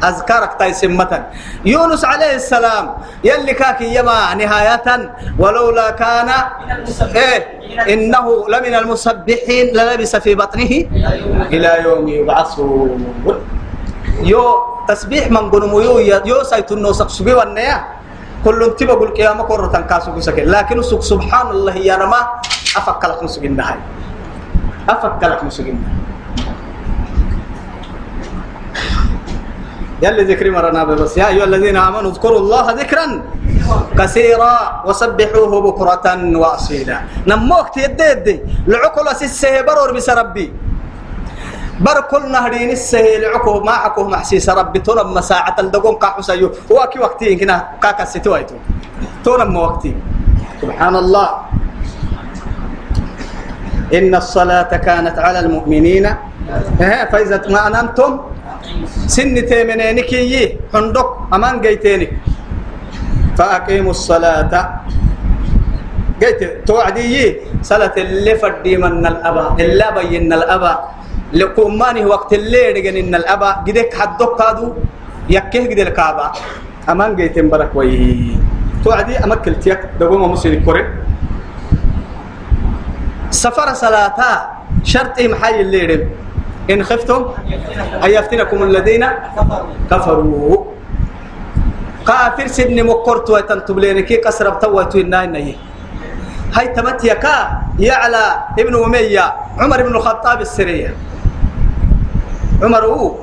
[0.05, 1.27] أذكرك تيسمة
[1.65, 2.85] يونس عليه السلام
[3.25, 4.89] يلي كاكي يما نهاية
[5.39, 6.29] ولولا كان
[7.17, 7.39] إيه
[7.95, 10.73] إنه لمن المسبحين للبس في بطنه
[11.55, 13.01] إلى يوم يبعثون.
[14.23, 14.43] يو
[14.89, 17.85] تسبيح من قنمو يو يو سيتنو سقسبي والنيا
[18.45, 22.21] كل انتبه قل قيامة كورة تنكاسو كسكي لكن سبحان الله يا رما
[22.77, 23.81] أفكالك مسكين نهاية
[24.89, 26.02] أفكالك نهاية
[30.03, 31.15] يلي ذكري مرنا بس.
[31.19, 33.07] يا أيها الذين آمنوا اذكروا الله ذكرا
[33.99, 36.07] كثيرا وسبحوه بكرة
[36.43, 36.99] وأصيلا.
[37.31, 38.35] نموك تيدي
[38.67, 40.47] لعقل سيسه برور بس ربي.
[41.81, 44.79] بر كل نهرين السه لعقو ما عقو محسيس ربي.
[44.83, 48.55] تنم مساعة الدقون قاحسيو هو كي وقتين كنا كاكا ستويتو
[49.25, 49.93] تنم وقتي.
[50.63, 51.29] سبحان الله.
[53.95, 56.07] إن الصلاة كانت على المؤمنين.
[57.11, 58.11] فإذا اطمأننتم
[59.07, 62.11] سن تيمنينك يي حندق أمان جيتينك
[63.39, 64.53] فأقيموا الصلاة.
[66.21, 70.75] جيت توعدي صلاة اللي فردي من الأبا إلا بين الأبا.
[71.33, 73.51] لقماني وقت اللي رجن إن الأبا.
[73.67, 74.67] جدك حدق كادو
[75.31, 76.27] يكيه جد الكعبة
[76.89, 78.37] أمان جيتين برك وي.
[78.85, 80.85] توعدي أمكل تيك دقوم مسلم كوري.
[83.33, 84.21] سفر صلاة
[84.85, 86.05] شرطي محي اللي رب
[86.71, 87.21] إن خفتم
[88.05, 89.05] أن يفتنكم الذين
[89.91, 90.65] كفروا.
[92.07, 95.57] كافر سن مقرت ويتنتب لينكي كسر بتوتو الناي
[96.55, 97.37] هاي تمت يكا
[97.79, 98.25] يعلى
[98.59, 99.27] ابن أمية
[99.59, 100.95] عمر بن الخطاب السرية.
[102.63, 103.15] عمر هو.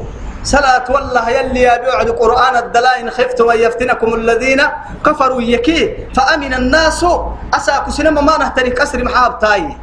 [0.43, 4.61] صلاة والله يلي يبعد قرآن الدلائن خفتم أن يفتنكم الذين
[5.05, 5.41] كفروا.
[5.41, 7.05] يكي فأمن الناس.
[7.53, 9.75] أساكو سينما ما نهتري كسر محاب تاي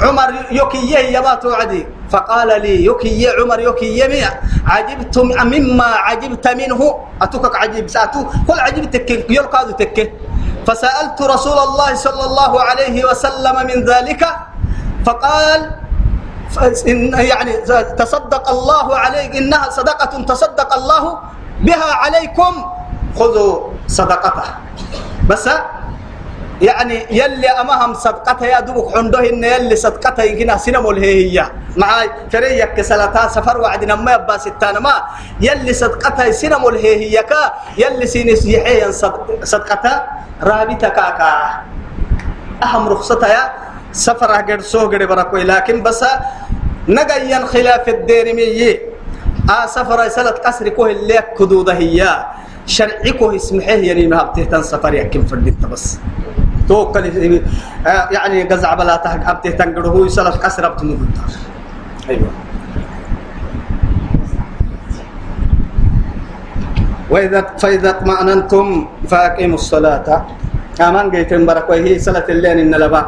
[0.00, 1.86] عمر يكي يا ما توعدي.
[2.10, 4.22] فقال لي يكي يا عمر يكي يمي
[4.66, 6.80] عجبت مما عجبت منه؟
[7.22, 9.98] أتوكك عجيب سأتو كل عجبتك يلقى تك
[10.66, 14.22] فسألت رسول الله صلى الله عليه وسلم من ذلك
[15.06, 15.60] فقال
[16.88, 17.52] إن يعني
[17.98, 21.02] تصدق الله عليك إنها صدقة تصدق الله
[21.62, 22.52] بها عليكم
[23.18, 23.54] خذوا
[23.86, 24.46] صدقته.
[25.30, 25.46] بس
[26.60, 31.46] يعني يلي أمهم صدقتها يا دوبك عنده إن يلي صدقتها يمكن سينما هي
[31.76, 31.88] مع
[32.32, 34.94] فريق كسلتا سفر وعدنا ما يبقى ستانا ما
[35.40, 37.52] يلي صدقتها سينما هي كا.
[37.78, 38.92] يلي سينس يحيي
[39.42, 39.96] صدقتها.
[40.42, 41.30] رابطة كاكا
[42.62, 43.44] أهم رخصتها يا
[43.92, 45.44] سفر أجر سوه جري بركوي.
[45.44, 46.04] لكن بس
[46.88, 48.80] نجيا خلاف الدين مية
[49.50, 52.26] آه سفر سلت كسر كوه اللي كدودة هي.
[52.66, 55.98] شرعي كوه اسمحه يعني ما بتهتن سفر يكين فردت بس.
[56.70, 57.04] توكل
[58.14, 60.94] يعني قزع بلا تحق أبته تنقره هو يسلف كسر أبتمو
[62.06, 62.30] أيوة.
[67.10, 68.66] وإذا فإذا اطمأننتم
[69.10, 70.06] فأقيموا الصلاة.
[70.78, 73.02] أمان جيتم برك وهي صلاة الليل إن لبا.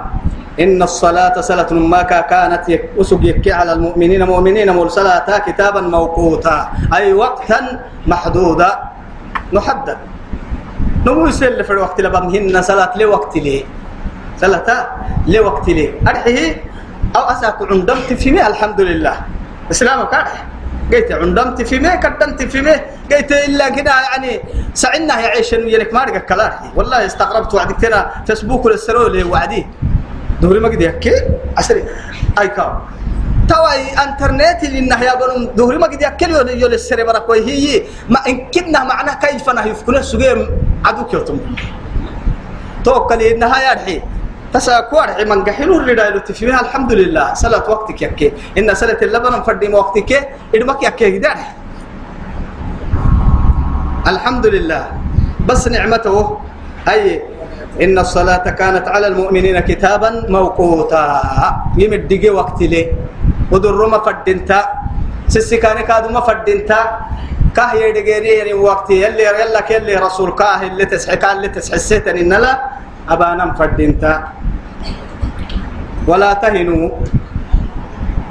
[0.59, 2.67] إن الصلاة صلاة ما كانت
[2.99, 4.27] أسق يكي على المؤمنين.
[4.27, 6.59] مؤمنين مرسلاتا كتابا موقوتا.
[6.91, 7.59] أي وقتا
[8.11, 8.71] محدودا
[9.55, 9.99] محدد.
[11.07, 13.65] نمو يسل في الوقت لبمهن صلاة لوقت لي.
[14.39, 14.69] صلاة
[15.27, 15.87] لوقت لي.
[16.09, 16.63] أرحيه
[17.17, 19.17] أو أساك عندمت في مي الحمد لله
[19.71, 20.45] إسلامك أرح.
[20.93, 22.75] قلت عندمت في مي قدمت في مي.
[23.11, 24.41] إلا كده يعني
[24.75, 29.67] سعنا يعيش يلك ما رجع كلارحي والله استغربت وعدك ترى فيسبوك للسرول وعدي.
[30.43, 31.15] دوري ما قد يحكي.
[31.59, 31.85] عسري
[32.41, 32.79] أي كام
[33.49, 38.19] تواي إنترنت اللي نهيا بنم دوري ما قد يحكي يقول يقول السري برا هي ما
[38.29, 40.41] إن كنا معناه كيف نه يفكنا سجيم
[40.85, 41.39] عدو كيوتم
[42.85, 43.97] توكل إنها يرحي
[44.53, 48.29] تساكوار من قحلوا الرداء تفهمها الحمد لله صلاة وقتك يكي
[48.59, 50.11] إن صلاة اللبن فردي وقتك.
[50.55, 51.33] إدمك يكي كده
[54.07, 54.85] الحمد لله
[55.49, 56.17] بس نعمته.
[56.85, 57.23] أي
[57.81, 61.05] إن الصلاة كانت على المؤمنين كتابا موقوتا.
[61.81, 62.93] يمدقي وقت لي.
[63.49, 64.61] ودر ما فدنتا
[65.33, 66.81] سسكاني كادو ما فدنتا
[67.57, 72.53] كاه يدقيني يعني وقت يلي يلا كيلي رسول كاه اللي تسحكا اللي تسحسيتني إن لا
[73.09, 74.29] أبانا فدنتا
[76.07, 76.91] ولا تهنوا.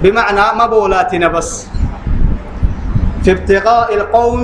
[0.02, 1.68] بمعنى مبولاتنا بس.
[3.24, 4.44] في ابتغاء القوم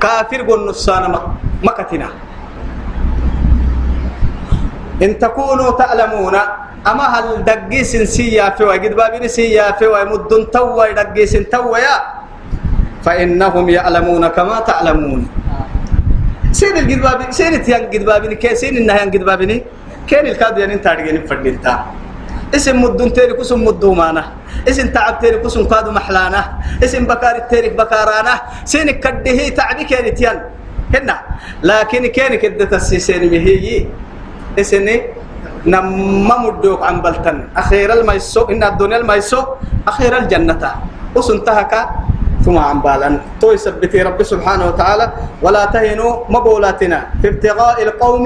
[0.00, 1.20] كافر قل نصانا
[1.62, 2.08] مكتنا.
[5.02, 6.36] إن تكونوا تعلمون
[6.86, 12.19] أما هل دقيس سيا في وجد بابين سيا في ومدن تو دقيس تو يا
[13.04, 15.20] فإنهم يعلمون كما تعلمون.
[16.52, 19.50] سين الجدبابي سين تيان جدبابين كي سين النهيان جدبابين
[20.08, 21.74] كين الكاد يعني تارجين فردينتا
[22.50, 24.24] اسم مدن تيري كسم مدومانا.
[24.68, 26.42] اسم تعب تيري كسم كادو محلانا.
[26.82, 28.34] اسم بكار تيري بكارانا.
[28.66, 30.38] سين كده تعبي كين تيان.
[30.94, 31.16] هنا.
[31.62, 33.86] لكن كين كده تسيسين مهي
[34.58, 34.94] اسني
[35.66, 39.40] نما مدوك عن بلتن أخير الميسو إن الدنيا الميسو
[39.86, 40.64] أخير الجنة.
[41.14, 41.72] وسنتهك
[42.44, 45.06] ثم عن بالن تو يثبتي رب سبحانه وتعالى
[45.44, 48.24] ولا تهنوا مبولاتنا في ابتغاء القوم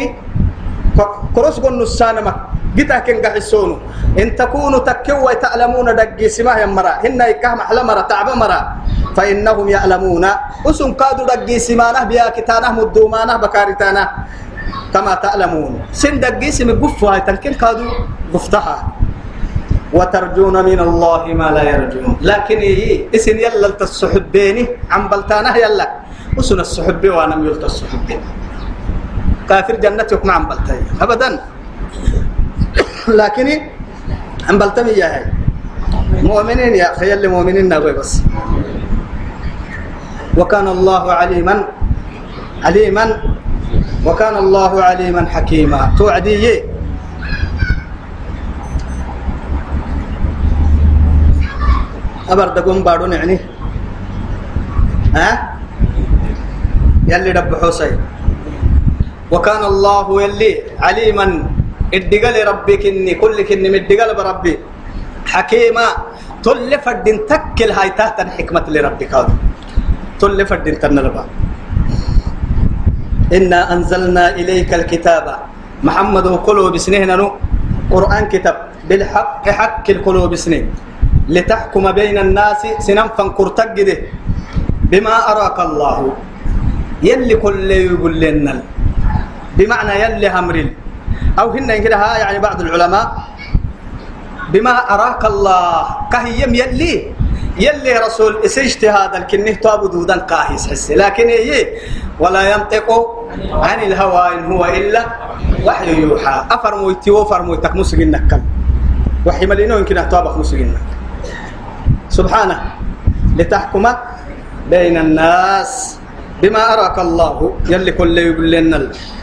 [1.34, 2.32] كروس قن السانما
[2.78, 3.76] جتا كن قحسونو
[4.18, 8.60] إن تكونوا تكوا تعلمون دقي سما مرا هن يكهم أحلى مرا تعب مرا.
[9.14, 10.24] فإنهم يعلمون.
[10.66, 14.04] أسم قادوا دقي سمانه بيا كتانه مدومانه بكارتانه
[14.90, 15.86] كما تعلمون.
[15.94, 17.90] سن دقي سم قفوا تلكن قادوا
[18.34, 18.76] قفتها.
[19.94, 22.18] وترجون من الله ما لا يرجون.
[22.20, 25.88] لكن إيه إسن يلا السحبيني عم بلتانه يلا.
[26.34, 28.08] وسن السحب وأنا ميلت السحب
[29.48, 31.30] كافر جنتك مع عم بلتاي ابدا.
[33.08, 33.46] لكن
[34.50, 35.24] عم بلتمي يا هاي
[36.26, 38.22] مؤمنين يا أخي اللي مؤمنين نقول بس.
[40.34, 41.54] وكان الله عليما
[42.66, 43.04] عليما.
[44.02, 45.94] وكان الله عليما حكيما.
[45.98, 46.73] توعدي
[52.28, 53.36] أبر دقون بارون يعني.
[55.14, 55.28] ها؟
[57.08, 57.98] يلي رب حسين
[59.30, 61.26] وكان الله يلي عليما.
[61.94, 64.54] ادقل ربك اني كل كني مدقل بربي.
[65.26, 65.86] حكيما
[66.42, 69.34] تل فردين تكل هاي تحت الحكمة لربك هذا.
[70.20, 71.24] تل فردين تنربا.
[73.36, 75.26] إنا أنزلنا إليك الكتاب.
[75.86, 77.10] محمد قلوب سنين
[77.94, 78.56] قرآن كتاب.
[78.88, 80.64] بالحق حق القلوب سنين
[81.28, 83.98] لتحكم بين الناس سنم فانكر تجده
[84.92, 85.98] بما أراك الله.
[87.02, 88.62] يلي كل يقول لنا
[89.56, 90.68] بمعنى يلي همرل
[91.38, 93.06] أو هن كده يعني بعض العلماء.
[94.52, 95.86] بما أراك الله.
[96.12, 96.94] كهيم يلي.
[97.58, 101.78] يلي رسول اجتهاد الكنه تابد ودن قاهيس حس لكن إيه؟
[102.20, 102.88] ولا ينطق
[103.52, 105.02] عن الهوى إن هو إلا
[105.64, 106.36] وحي يوحى.
[106.50, 108.30] أفرمو يتيو فرمو يتك مسجنك.
[109.26, 110.82] وحي ملينو يمكن أتوابك مسجنك.
[112.14, 112.58] سبحانه
[113.34, 113.84] لتحكم
[114.70, 115.98] بين الناس
[116.42, 117.36] بما أراك الله.
[117.66, 118.54] يلي كل يقول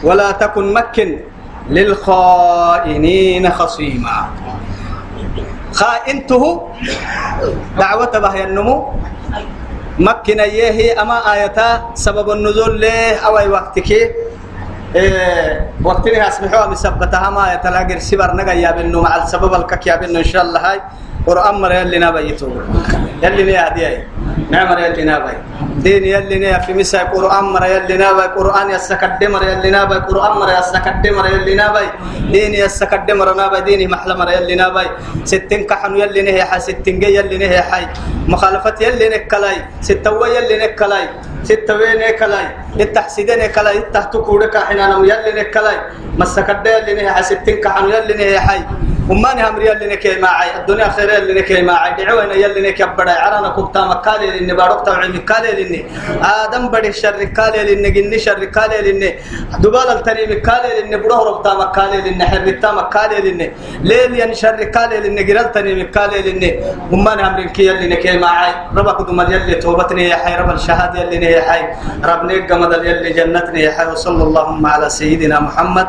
[0.04, 1.08] ولا تكن مكن
[1.72, 4.18] للخائنين خصيما.
[5.72, 6.42] خائنته
[7.80, 8.76] دعوة بها النمو
[9.98, 13.90] مكن إيه أما آياتا سبب النزول له أو أي وقتك
[14.92, 20.20] إيه وقتني اسمحوا مسبتها ما يتلاقر سبر نجا يا بنو مع السبب الكك يا بنو
[20.20, 20.80] إن شاء الله هاي.
[21.26, 22.48] قرآن مر يلي نبيتو
[23.22, 23.86] يلي نيا دي
[24.50, 25.34] نعم يلي نبي
[25.84, 30.32] دين يلي نيا في مسا قرآن مر يلي نبي قرآن يسكد مر يلي نبي قرآن
[30.40, 31.86] مر يسكد مر يلي نبي
[32.32, 34.86] دين يسكد مر نبي دين محل مر يلي نبي
[35.24, 36.60] ستين كحن يلي نهي حي.
[36.60, 37.86] ستين جي يلي نهي حي.
[38.28, 39.56] مخالفة يلي نكلاي.
[39.80, 41.06] ستوى يلي نكلاي.
[41.44, 42.46] ستوى نكلاي.
[42.80, 43.78] التحسيدين نكلاي.
[43.78, 44.78] التحتكورك حين
[45.10, 45.76] يلي نكلاي.
[46.18, 47.22] مسكد يلي نهي حي.
[47.22, 48.60] ستين كحن يلي نهي حي.
[49.10, 50.48] وما نهم ريال اللي نكي معي.
[50.60, 52.04] الدنيا خير اللي نكي معي.
[52.04, 55.86] دعونا يلي نكي بڑا عرانا كبتا مكالي لني بارك تبع مكالي لني
[56.22, 59.18] آدم بدي شر كالي لني جني شر كالي لني
[59.58, 63.52] دبال التري مكالي لني بروح ربتا مكالي لني حرتا مكالي لني
[63.82, 66.50] ليل ين شر كالي لني جرال تني مكالي لني
[66.92, 68.52] وما نهم ريال اللي نكي معي.
[68.76, 71.62] ربك دم يلي توبتني يا حي رب الشهادة يلي يا حي.
[72.04, 73.86] رب نيك جمد يلي جنتني يا حي.
[73.86, 75.88] وصلى اللهم على سيدنا محمد